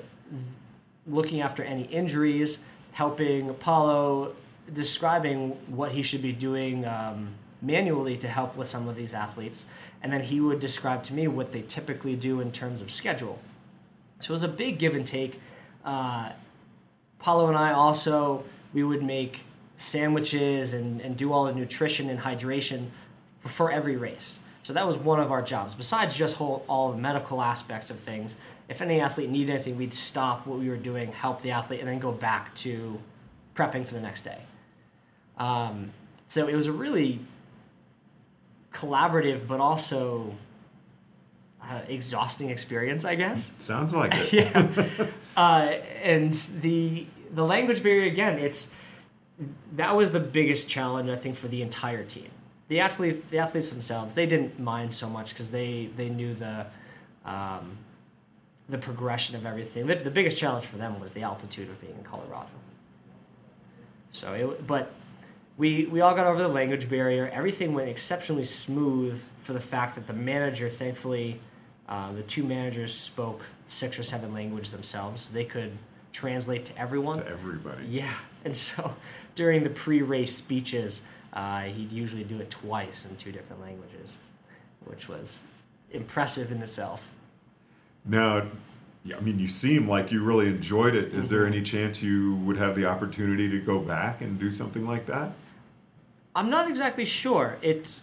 looking 1.06 1.40
after 1.40 1.62
any 1.62 1.82
injuries, 1.84 2.60
helping 2.92 3.54
Paolo, 3.54 4.34
describing 4.72 5.50
what 5.66 5.92
he 5.92 6.02
should 6.02 6.22
be 6.22 6.32
doing 6.32 6.86
um, 6.86 7.28
manually 7.60 8.16
to 8.18 8.28
help 8.28 8.56
with 8.56 8.68
some 8.68 8.88
of 8.88 8.96
these 8.96 9.14
athletes. 9.14 9.66
And 10.02 10.12
then 10.12 10.22
he 10.22 10.40
would 10.40 10.60
describe 10.60 11.02
to 11.04 11.14
me 11.14 11.28
what 11.28 11.52
they 11.52 11.62
typically 11.62 12.16
do 12.16 12.40
in 12.40 12.52
terms 12.52 12.80
of 12.80 12.90
schedule. 12.90 13.38
So 14.20 14.30
it 14.30 14.34
was 14.34 14.42
a 14.42 14.48
big 14.48 14.78
give 14.78 14.94
and 14.94 15.06
take. 15.06 15.40
Uh, 15.84 16.30
Paolo 17.18 17.48
and 17.48 17.56
I 17.56 17.72
also 17.72 18.44
we 18.72 18.82
would 18.82 19.02
make 19.02 19.40
sandwiches 19.76 20.72
and, 20.72 21.00
and 21.00 21.16
do 21.16 21.32
all 21.32 21.44
the 21.44 21.54
nutrition 21.54 22.08
and 22.08 22.20
hydration 22.20 22.86
for 23.44 23.70
every 23.70 23.96
race. 23.96 24.40
So 24.62 24.72
that 24.74 24.86
was 24.86 24.96
one 24.96 25.18
of 25.18 25.32
our 25.32 25.42
jobs. 25.42 25.74
Besides 25.74 26.16
just 26.16 26.36
whole, 26.36 26.64
all 26.68 26.92
the 26.92 26.98
medical 26.98 27.42
aspects 27.42 27.90
of 27.90 27.98
things, 27.98 28.36
if 28.68 28.80
any 28.80 29.00
athlete 29.00 29.28
needed 29.28 29.52
anything, 29.52 29.76
we'd 29.76 29.94
stop 29.94 30.46
what 30.46 30.58
we 30.58 30.68
were 30.68 30.76
doing, 30.76 31.10
help 31.12 31.42
the 31.42 31.50
athlete, 31.50 31.80
and 31.80 31.88
then 31.88 31.98
go 31.98 32.12
back 32.12 32.54
to 32.56 33.00
prepping 33.56 33.84
for 33.84 33.94
the 33.94 34.00
next 34.00 34.22
day. 34.22 34.38
Um, 35.36 35.92
so 36.28 36.46
it 36.46 36.54
was 36.54 36.68
a 36.68 36.72
really 36.72 37.20
collaborative, 38.72 39.46
but 39.46 39.60
also 39.60 40.34
uh, 41.62 41.80
exhausting 41.88 42.50
experience, 42.50 43.04
I 43.04 43.16
guess. 43.16 43.52
Sounds 43.58 43.94
like 43.94 44.12
it. 44.14 44.32
yeah. 44.32 45.06
Uh, 45.36 45.76
and 46.02 46.32
the 46.32 47.06
the 47.32 47.44
language 47.44 47.82
barrier 47.82 48.04
again, 48.04 48.38
it's 48.38 48.74
that 49.76 49.96
was 49.96 50.12
the 50.12 50.20
biggest 50.20 50.68
challenge 50.68 51.08
I 51.08 51.16
think 51.16 51.36
for 51.36 51.48
the 51.48 51.62
entire 51.62 52.04
team. 52.04 52.28
The 52.72 52.80
athlete, 52.80 53.30
the 53.30 53.36
athletes 53.36 53.68
themselves, 53.68 54.14
they 54.14 54.24
didn't 54.24 54.58
mind 54.58 54.94
so 54.94 55.06
much 55.06 55.34
because 55.34 55.50
they 55.50 55.90
they 55.94 56.08
knew 56.08 56.32
the 56.32 56.64
um, 57.26 57.76
the 58.66 58.78
progression 58.78 59.36
of 59.36 59.44
everything. 59.44 59.86
The, 59.86 59.96
the 59.96 60.10
biggest 60.10 60.38
challenge 60.38 60.64
for 60.64 60.78
them 60.78 60.98
was 60.98 61.12
the 61.12 61.20
altitude 61.20 61.68
of 61.68 61.78
being 61.82 61.92
in 61.98 62.02
Colorado. 62.02 62.48
So, 64.12 64.32
it, 64.32 64.66
but 64.66 64.90
we 65.58 65.84
we 65.84 66.00
all 66.00 66.14
got 66.14 66.26
over 66.26 66.40
the 66.40 66.48
language 66.48 66.88
barrier. 66.88 67.28
Everything 67.30 67.74
went 67.74 67.90
exceptionally 67.90 68.44
smooth 68.44 69.22
for 69.42 69.52
the 69.52 69.60
fact 69.60 69.94
that 69.96 70.06
the 70.06 70.14
manager, 70.14 70.70
thankfully, 70.70 71.40
uh, 71.90 72.10
the 72.14 72.22
two 72.22 72.42
managers 72.42 72.94
spoke 72.94 73.42
six 73.68 73.98
or 73.98 74.02
seven 74.02 74.32
languages 74.32 74.70
themselves. 74.70 75.20
So 75.20 75.34
they 75.34 75.44
could 75.44 75.72
translate 76.10 76.64
to 76.64 76.78
everyone. 76.78 77.18
To 77.18 77.28
everybody. 77.28 77.84
Yeah, 77.84 78.14
and 78.46 78.56
so 78.56 78.96
during 79.34 79.62
the 79.62 79.68
pre-race 79.68 80.34
speeches, 80.34 81.02
uh, 81.32 81.62
he'd 81.62 81.92
usually 81.92 82.24
do 82.24 82.38
it 82.40 82.50
twice 82.50 83.06
in 83.06 83.16
two 83.16 83.32
different 83.32 83.62
languages, 83.62 84.18
which 84.84 85.08
was 85.08 85.44
impressive 85.90 86.50
in 86.52 86.62
itself. 86.62 87.08
Now, 88.04 88.46
I 89.16 89.20
mean, 89.20 89.38
you 89.38 89.48
seem 89.48 89.88
like 89.88 90.12
you 90.12 90.22
really 90.22 90.46
enjoyed 90.48 90.94
it. 90.94 91.12
Is 91.12 91.28
there 91.28 91.46
any 91.46 91.62
chance 91.62 92.02
you 92.02 92.36
would 92.36 92.56
have 92.56 92.76
the 92.76 92.86
opportunity 92.86 93.48
to 93.50 93.60
go 93.60 93.78
back 93.78 94.20
and 94.20 94.38
do 94.38 94.50
something 94.50 94.86
like 94.86 95.06
that? 95.06 95.32
I'm 96.34 96.50
not 96.50 96.68
exactly 96.68 97.04
sure. 97.04 97.58
It's 97.62 98.02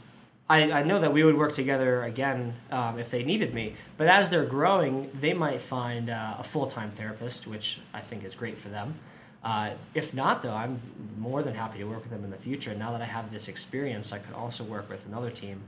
I, 0.50 0.72
I 0.72 0.84
know 0.84 1.00
that 1.00 1.14
we 1.14 1.24
would 1.24 1.38
work 1.38 1.54
together 1.54 2.04
again 2.04 2.56
um, 2.72 2.98
if 2.98 3.12
they 3.12 3.24
needed 3.24 3.54
me. 3.54 3.76
But 3.98 4.08
as 4.08 4.30
they're 4.30 4.46
growing, 4.46 5.12
they 5.14 5.34
might 5.34 5.62
find 5.62 6.10
uh, 6.10 6.38
a 6.40 6.44
full 6.44 6.66
time 6.66 6.90
therapist, 6.90 7.46
which 7.46 7.80
I 7.94 8.02
think 8.02 8.24
is 8.24 8.34
great 8.34 8.58
for 8.58 8.70
them. 8.70 8.96
Uh, 9.44 9.72
if 9.94 10.14
not, 10.14 10.42
though, 10.42 10.54
I'm 10.54 10.82
more 11.18 11.42
than 11.44 11.54
happy 11.54 11.80
to 11.80 11.86
work 11.86 12.02
with 12.02 12.12
them 12.12 12.24
in 12.24 12.30
the 12.30 12.38
future. 12.38 12.76
Now 12.76 12.92
that 12.92 13.02
I 13.02 13.06
have 13.06 13.32
this 13.32 13.48
experience, 13.48 14.12
I 14.12 14.20
could 14.20 14.36
also 14.36 14.64
work 14.64 14.90
with 14.90 15.06
another 15.06 15.32
team. 15.32 15.62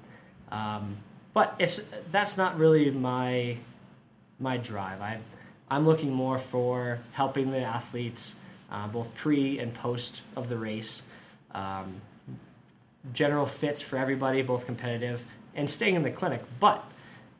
Um, 0.51 0.97
but 1.33 1.55
it's 1.59 1.85
that's 2.11 2.37
not 2.37 2.57
really 2.57 2.91
my 2.91 3.57
my 4.39 4.57
drive. 4.57 5.01
I 5.01 5.19
I'm 5.69 5.85
looking 5.85 6.11
more 6.11 6.37
for 6.37 6.99
helping 7.13 7.51
the 7.51 7.59
athletes, 7.59 8.35
uh, 8.69 8.87
both 8.87 9.15
pre 9.15 9.57
and 9.57 9.73
post 9.73 10.21
of 10.35 10.49
the 10.49 10.57
race. 10.57 11.03
Um, 11.53 12.01
general 13.13 13.45
fits 13.45 13.81
for 13.81 13.97
everybody, 13.97 14.41
both 14.41 14.65
competitive 14.65 15.25
and 15.55 15.69
staying 15.69 15.95
in 15.95 16.03
the 16.03 16.11
clinic. 16.11 16.41
But 16.59 16.83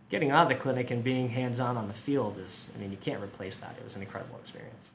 getting 0.09 0.31
out 0.31 0.43
of 0.43 0.49
the 0.49 0.55
clinic 0.55 0.91
and 0.91 1.03
being 1.03 1.29
hands 1.29 1.59
on 1.59 1.77
on 1.77 1.87
the 1.87 1.93
field 1.93 2.37
is, 2.37 2.71
I 2.75 2.79
mean, 2.79 2.91
you 2.91 2.97
can't 2.97 3.21
replace 3.21 3.59
that. 3.59 3.75
It 3.77 3.83
was 3.83 3.95
an 3.95 4.01
incredible 4.01 4.37
experience. 4.41 4.91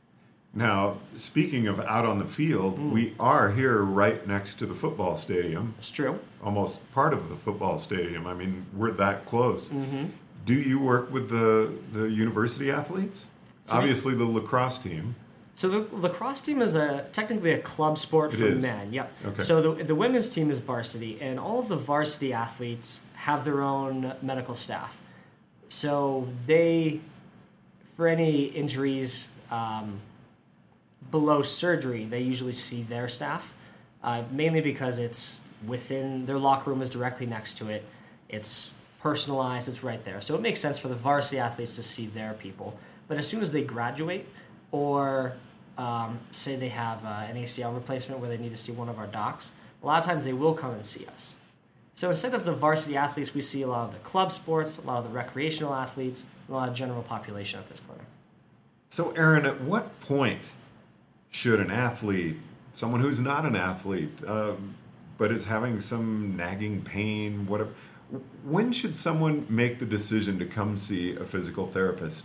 Now, 0.57 0.97
speaking 1.16 1.66
of 1.66 1.79
out 1.81 2.07
on 2.07 2.19
the 2.19 2.25
field, 2.25 2.79
mm. 2.79 2.90
we 2.90 3.14
are 3.21 3.51
here 3.51 3.83
right 3.83 4.27
next 4.27 4.55
to 4.61 4.66
the 4.66 4.75
football 4.75 5.14
stadium. 5.14 5.75
It's 5.77 5.90
true. 5.90 6.19
Almost 6.42 6.81
part 6.92 7.12
of 7.12 7.29
the 7.29 7.37
football 7.37 7.77
stadium. 7.77 8.27
I 8.27 8.33
mean, 8.33 8.64
we're 8.73 8.92
that 8.92 9.27
close. 9.27 9.69
Mm-hmm. 9.69 10.07
Do 10.47 10.55
you 10.55 10.81
work 10.81 11.12
with 11.12 11.29
the, 11.29 11.75
the 11.92 12.09
university 12.09 12.71
athletes? 12.71 13.27
So 13.66 13.77
Obviously, 13.77 14.14
the 14.14 14.25
lacrosse 14.25 14.79
team. 14.79 15.14
So 15.55 15.69
the 15.69 15.95
lacrosse 15.95 16.40
team 16.40 16.62
is 16.62 16.75
a 16.75 17.07
technically 17.12 17.53
a 17.53 17.59
club 17.59 17.99
sport 17.99 18.33
it 18.33 18.38
for 18.38 18.47
is. 18.47 18.62
men. 18.62 18.95
Yep. 18.95 19.12
Okay. 19.27 19.42
So 19.42 19.61
the, 19.61 19.85
the 19.85 19.95
women's 19.95 20.31
team 20.31 20.51
is 20.51 20.59
varsity, 20.59 21.19
and 21.21 21.38
all 21.38 21.59
of 21.59 21.69
the 21.69 21.77
varsity 21.77 22.33
athletes 22.33 23.03
have 23.14 23.45
their 23.45 23.61
own 23.61 24.14
medical 24.23 24.55
staff. 24.55 24.99
So 25.69 26.29
they, 26.47 27.01
for 27.97 28.07
any 28.07 28.45
injuries 28.45 29.33
um, 29.51 30.01
below 31.11 31.42
surgery, 31.42 32.05
they 32.05 32.21
usually 32.21 32.53
see 32.53 32.83
their 32.83 33.09
staff, 33.09 33.55
uh, 34.03 34.23
mainly 34.31 34.61
because 34.61 34.99
it's 34.99 35.40
within 35.66 36.27
their 36.27 36.38
locker 36.38 36.71
room 36.71 36.83
is 36.83 36.90
directly 36.90 37.27
next 37.27 37.59
to 37.59 37.69
it. 37.69 37.85
It's 38.29 38.73
personalized. 39.01 39.69
It's 39.69 39.83
right 39.83 40.05
there. 40.05 40.21
So 40.21 40.35
it 40.35 40.40
makes 40.40 40.61
sense 40.61 40.79
for 40.79 40.88
the 40.88 40.95
varsity 40.95 41.38
athletes 41.38 41.77
to 41.77 41.83
see 41.83 42.07
their 42.07 42.35
people. 42.35 42.79
But 43.09 43.19
as 43.19 43.27
soon 43.27 43.40
as 43.40 43.53
they 43.53 43.62
graduate, 43.62 44.27
or 44.73 45.35
um, 45.79 46.19
say 46.31 46.57
they 46.57 46.71
have 46.71 47.05
uh, 47.05 47.27
an 47.29 47.37
ACL 47.37 47.75
replacement 47.75 48.21
where 48.21 48.29
they 48.29 48.38
need 48.38 48.51
to 48.51 48.57
see 48.57 48.73
one 48.73 48.88
of 48.88 48.99
our 48.99 49.07
docs, 49.07 49.53
a 49.83 49.87
lot 49.87 49.99
of 49.99 50.05
times 50.05 50.25
they 50.25 50.33
will 50.33 50.55
come 50.55 50.73
and 50.73 50.85
see 50.85 51.07
us. 51.07 51.37
So 51.95 52.09
instead 52.11 52.35
of 52.35 52.45
the 52.45 52.53
varsity 52.53 52.97
athletes, 52.97 53.33
we 53.33 53.40
see 53.40 53.62
a 53.62 53.69
lot 53.69 53.88
of 53.88 53.92
the 53.92 54.01
club 54.01 54.33
sports, 54.33 54.79
a 54.79 54.87
lot 54.87 54.99
of 54.99 55.05
the 55.05 55.11
recreational 55.11 55.73
athletes, 55.73 56.27
a 56.49 56.53
lot 56.53 56.69
of 56.69 56.75
general 56.75 57.03
population 57.03 57.59
at 57.61 57.69
this 57.69 57.81
clinic. 57.81 58.05
So, 58.88 59.11
Aaron, 59.12 59.47
at 59.47 59.61
what 59.61 59.99
point 60.01 60.51
should 61.37 61.61
an 61.61 61.70
athlete, 61.70 62.38
someone 62.75 63.03
who's 63.03 63.20
not 63.20 63.44
an 63.44 63.55
athlete, 63.55 64.27
um, 64.27 64.75
but 65.18 65.31
is 65.31 65.44
having 65.44 65.79
some 65.81 66.35
nagging 66.35 66.81
pain, 66.81 67.46
whatever, 67.46 67.75
when 68.42 68.72
should 68.72 68.96
someone 68.96 69.44
make 69.51 69.79
the 69.79 69.85
decision 69.85 70.38
to 70.38 70.46
come 70.46 70.79
see 70.79 71.14
a 71.14 71.27
physical 71.27 71.66
therapist? 71.66 72.25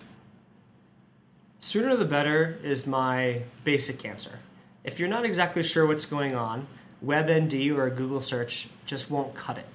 Sooner 1.59 1.97
the 1.97 2.05
better 2.05 2.57
is 2.63 2.87
my 2.87 3.41
basic 3.65 4.05
answer. 4.05 4.39
If 4.85 4.97
you're 4.97 5.09
not 5.09 5.25
exactly 5.25 5.61
sure 5.61 5.85
what's 5.85 6.05
going 6.05 6.33
on, 6.33 6.67
WebMD 7.05 7.75
or 7.75 7.87
a 7.87 7.91
Google 7.91 8.21
search 8.21 8.69
just 8.85 9.11
won't 9.11 9.35
cut 9.35 9.57
it. 9.57 9.67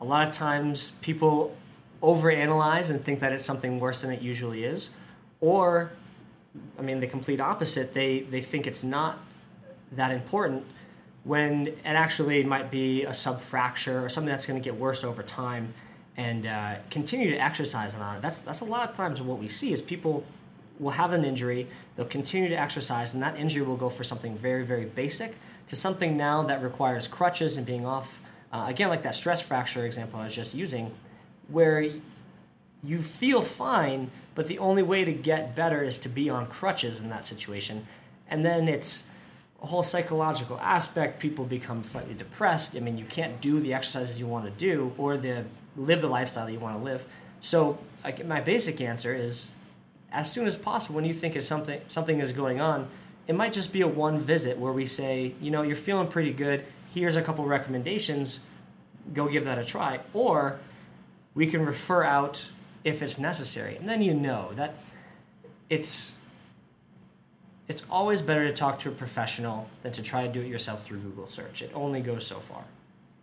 A 0.00 0.04
lot 0.04 0.26
of 0.26 0.34
times 0.34 0.90
people 1.00 1.56
overanalyze 2.02 2.90
and 2.90 3.04
think 3.04 3.20
that 3.20 3.32
it's 3.32 3.44
something 3.44 3.78
worse 3.78 4.02
than 4.02 4.10
it 4.10 4.20
usually 4.20 4.64
is, 4.64 4.90
or 5.40 5.92
I 6.78 6.82
mean 6.82 7.00
the 7.00 7.06
complete 7.06 7.40
opposite. 7.40 7.94
They 7.94 8.20
they 8.20 8.40
think 8.40 8.66
it's 8.66 8.84
not 8.84 9.18
that 9.92 10.10
important 10.10 10.64
when 11.24 11.68
it 11.68 11.78
actually 11.84 12.44
might 12.44 12.70
be 12.70 13.04
a 13.04 13.10
subfracture 13.10 14.02
or 14.02 14.08
something 14.08 14.30
that's 14.30 14.46
going 14.46 14.60
to 14.60 14.64
get 14.64 14.78
worse 14.78 15.02
over 15.02 15.22
time 15.22 15.72
and 16.16 16.46
uh, 16.46 16.74
continue 16.90 17.30
to 17.30 17.36
exercise 17.36 17.94
on 17.94 18.16
it. 18.16 18.22
That's 18.22 18.38
that's 18.38 18.60
a 18.60 18.64
lot 18.64 18.88
of 18.88 18.96
times 18.96 19.20
what 19.20 19.38
we 19.38 19.48
see 19.48 19.72
is 19.72 19.82
people 19.82 20.24
will 20.78 20.92
have 20.92 21.12
an 21.12 21.24
injury, 21.24 21.68
they'll 21.96 22.06
continue 22.06 22.48
to 22.48 22.56
exercise, 22.56 23.14
and 23.14 23.22
that 23.22 23.36
injury 23.36 23.64
will 23.64 23.76
go 23.76 23.88
for 23.88 24.04
something 24.04 24.36
very, 24.36 24.64
very 24.64 24.84
basic 24.84 25.36
to 25.68 25.76
something 25.76 26.16
now 26.16 26.42
that 26.42 26.62
requires 26.62 27.06
crutches 27.06 27.56
and 27.56 27.64
being 27.64 27.86
off. 27.86 28.20
Uh, 28.52 28.66
again, 28.68 28.88
like 28.88 29.02
that 29.02 29.14
stress 29.14 29.40
fracture 29.40 29.86
example 29.86 30.20
I 30.20 30.24
was 30.24 30.34
just 30.34 30.54
using, 30.54 30.92
where 31.48 31.88
you 32.84 33.02
feel 33.02 33.42
fine, 33.42 34.10
but 34.34 34.46
the 34.46 34.58
only 34.58 34.82
way 34.82 35.04
to 35.04 35.12
get 35.12 35.54
better 35.54 35.82
is 35.82 35.98
to 36.00 36.08
be 36.08 36.28
on 36.28 36.46
crutches 36.46 37.00
in 37.00 37.08
that 37.10 37.24
situation. 37.24 37.86
And 38.28 38.44
then 38.44 38.68
it's 38.68 39.08
a 39.62 39.66
whole 39.66 39.82
psychological 39.82 40.58
aspect. 40.60 41.20
People 41.20 41.44
become 41.44 41.84
slightly 41.84 42.14
depressed. 42.14 42.76
I 42.76 42.80
mean, 42.80 42.98
you 42.98 43.04
can't 43.04 43.40
do 43.40 43.60
the 43.60 43.72
exercises 43.72 44.18
you 44.18 44.26
want 44.26 44.44
to 44.44 44.50
do 44.50 44.92
or 44.98 45.16
the 45.16 45.44
live 45.76 46.00
the 46.00 46.08
lifestyle 46.08 46.46
that 46.46 46.52
you 46.52 46.60
want 46.60 46.78
to 46.78 46.84
live. 46.84 47.06
So, 47.40 47.78
my 48.24 48.40
basic 48.40 48.80
answer 48.80 49.14
is 49.14 49.52
as 50.14 50.30
soon 50.30 50.46
as 50.46 50.56
possible 50.56 50.94
when 50.94 51.04
you 51.04 51.12
think 51.12 51.36
is 51.36 51.46
something 51.46 51.80
something 51.88 52.20
is 52.20 52.32
going 52.32 52.60
on 52.60 52.88
it 53.26 53.34
might 53.34 53.52
just 53.52 53.72
be 53.72 53.80
a 53.80 53.88
one 53.88 54.20
visit 54.20 54.56
where 54.58 54.72
we 54.72 54.86
say 54.86 55.34
you 55.40 55.50
know 55.50 55.62
you're 55.62 55.76
feeling 55.76 56.06
pretty 56.06 56.32
good 56.32 56.64
here's 56.94 57.16
a 57.16 57.22
couple 57.22 57.44
recommendations 57.44 58.40
go 59.12 59.28
give 59.28 59.44
that 59.44 59.58
a 59.58 59.64
try 59.64 60.00
or 60.14 60.58
we 61.34 61.46
can 61.46 61.64
refer 61.66 62.04
out 62.04 62.48
if 62.84 63.02
it's 63.02 63.18
necessary 63.18 63.76
and 63.76 63.88
then 63.88 64.00
you 64.02 64.14
know 64.14 64.50
that 64.54 64.74
it's 65.68 66.16
it's 67.66 67.82
always 67.90 68.20
better 68.20 68.46
to 68.46 68.52
talk 68.52 68.78
to 68.78 68.88
a 68.90 68.92
professional 68.92 69.68
than 69.82 69.90
to 69.90 70.02
try 70.02 70.26
to 70.26 70.32
do 70.32 70.40
it 70.40 70.46
yourself 70.46 70.84
through 70.84 70.98
google 70.98 71.26
search 71.26 71.62
it 71.62 71.70
only 71.74 72.00
goes 72.00 72.26
so 72.26 72.36
far 72.36 72.64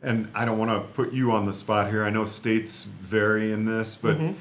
and 0.02 0.30
i 0.34 0.44
don't 0.44 0.58
want 0.58 0.72
to 0.72 0.80
put 0.94 1.14
you 1.14 1.32
on 1.32 1.46
the 1.46 1.54
spot 1.54 1.90
here 1.90 2.04
i 2.04 2.10
know 2.10 2.26
states 2.26 2.84
vary 2.84 3.52
in 3.52 3.66
this 3.66 3.96
but 3.96 4.18
mm-hmm 4.18 4.34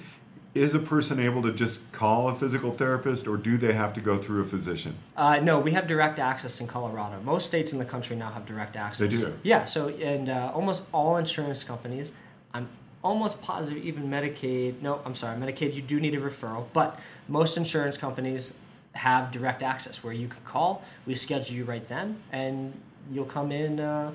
is 0.55 0.75
a 0.75 0.79
person 0.79 1.21
able 1.21 1.43
to 1.43 1.53
just 1.53 1.93
call 1.93 2.29
a 2.29 2.35
physical 2.35 2.73
therapist 2.73 3.29
or 3.29 3.37
do 3.37 3.57
they 3.57 3.73
have 3.73 3.93
to 3.93 4.01
go 4.01 4.19
through 4.19 4.43
a 4.43 4.45
physician? 4.45 4.97
Uh, 5.17 5.39
no, 5.39 5.61
we 5.61 5.73
have 5.73 5.87
direct 5.87 6.19
access 6.19 6.61
in 6.61 6.67
Colorado. 6.67 7.21
Most 7.23 7.47
states 7.47 7.73
in 7.73 7.79
the 7.79 7.85
country 7.85 8.17
now 8.17 8.31
have 8.31 8.47
direct 8.47 8.77
access. 8.77 9.11
They 9.11 9.17
do? 9.17 9.39
Yeah, 9.43 9.65
so, 9.65 9.89
and 9.89 10.29
uh, 10.29 10.51
almost 10.53 10.83
all 10.93 11.17
insurance 11.19 11.63
companies, 11.63 12.15
I'm 12.53 12.69
almost 13.03 13.41
positive 13.41 13.83
even 13.85 14.09
Medicaid, 14.09 14.83
no, 14.83 15.01
I'm 15.05 15.15
sorry, 15.15 15.39
Medicaid, 15.39 15.75
you 15.75 15.83
do 15.83 16.01
need 16.01 16.15
a 16.15 16.21
referral, 16.21 16.67
but 16.73 16.99
most 17.29 17.57
insurance 17.57 17.97
companies 17.97 18.55
have 18.93 19.31
direct 19.31 19.63
access 19.63 20.03
where 20.03 20.13
you 20.13 20.29
can 20.29 20.43
call. 20.45 20.83
We 21.07 21.15
schedule 21.15 21.57
you 21.57 21.65
right 21.65 21.87
then, 21.87 22.21
and 22.33 22.79
you'll 23.11 23.25
come 23.25 23.53
in 23.53 23.81
uh, 23.81 24.13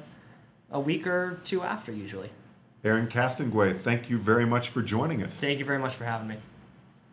a 0.71 0.79
week 0.79 1.07
or 1.07 1.39
two 1.43 1.63
after 1.63 1.91
usually. 1.91 2.29
Aaron 2.83 3.07
Castonguay, 3.07 3.77
thank 3.79 4.09
you 4.09 4.19
very 4.19 4.45
much 4.45 4.69
for 4.69 4.81
joining 4.81 5.23
us. 5.23 5.39
Thank 5.39 5.59
you 5.59 5.65
very 5.65 5.79
much 5.79 5.95
for 5.95 6.03
having 6.03 6.27
me. 6.27 6.37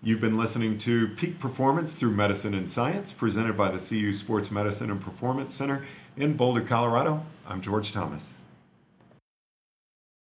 You've 0.02 0.20
been 0.20 0.36
listening 0.36 0.78
to 0.78 1.08
Peak 1.08 1.38
Performance 1.38 1.94
Through 1.94 2.10
Medicine 2.10 2.54
and 2.54 2.68
Science, 2.70 3.12
presented 3.12 3.56
by 3.56 3.70
the 3.70 3.78
CU 3.78 4.12
Sports 4.12 4.50
Medicine 4.50 4.90
and 4.90 5.00
Performance 5.00 5.54
Center 5.54 5.86
in 6.16 6.36
Boulder, 6.36 6.60
Colorado. 6.60 7.24
I'm 7.46 7.62
George 7.62 7.92
Thomas. 7.92 8.34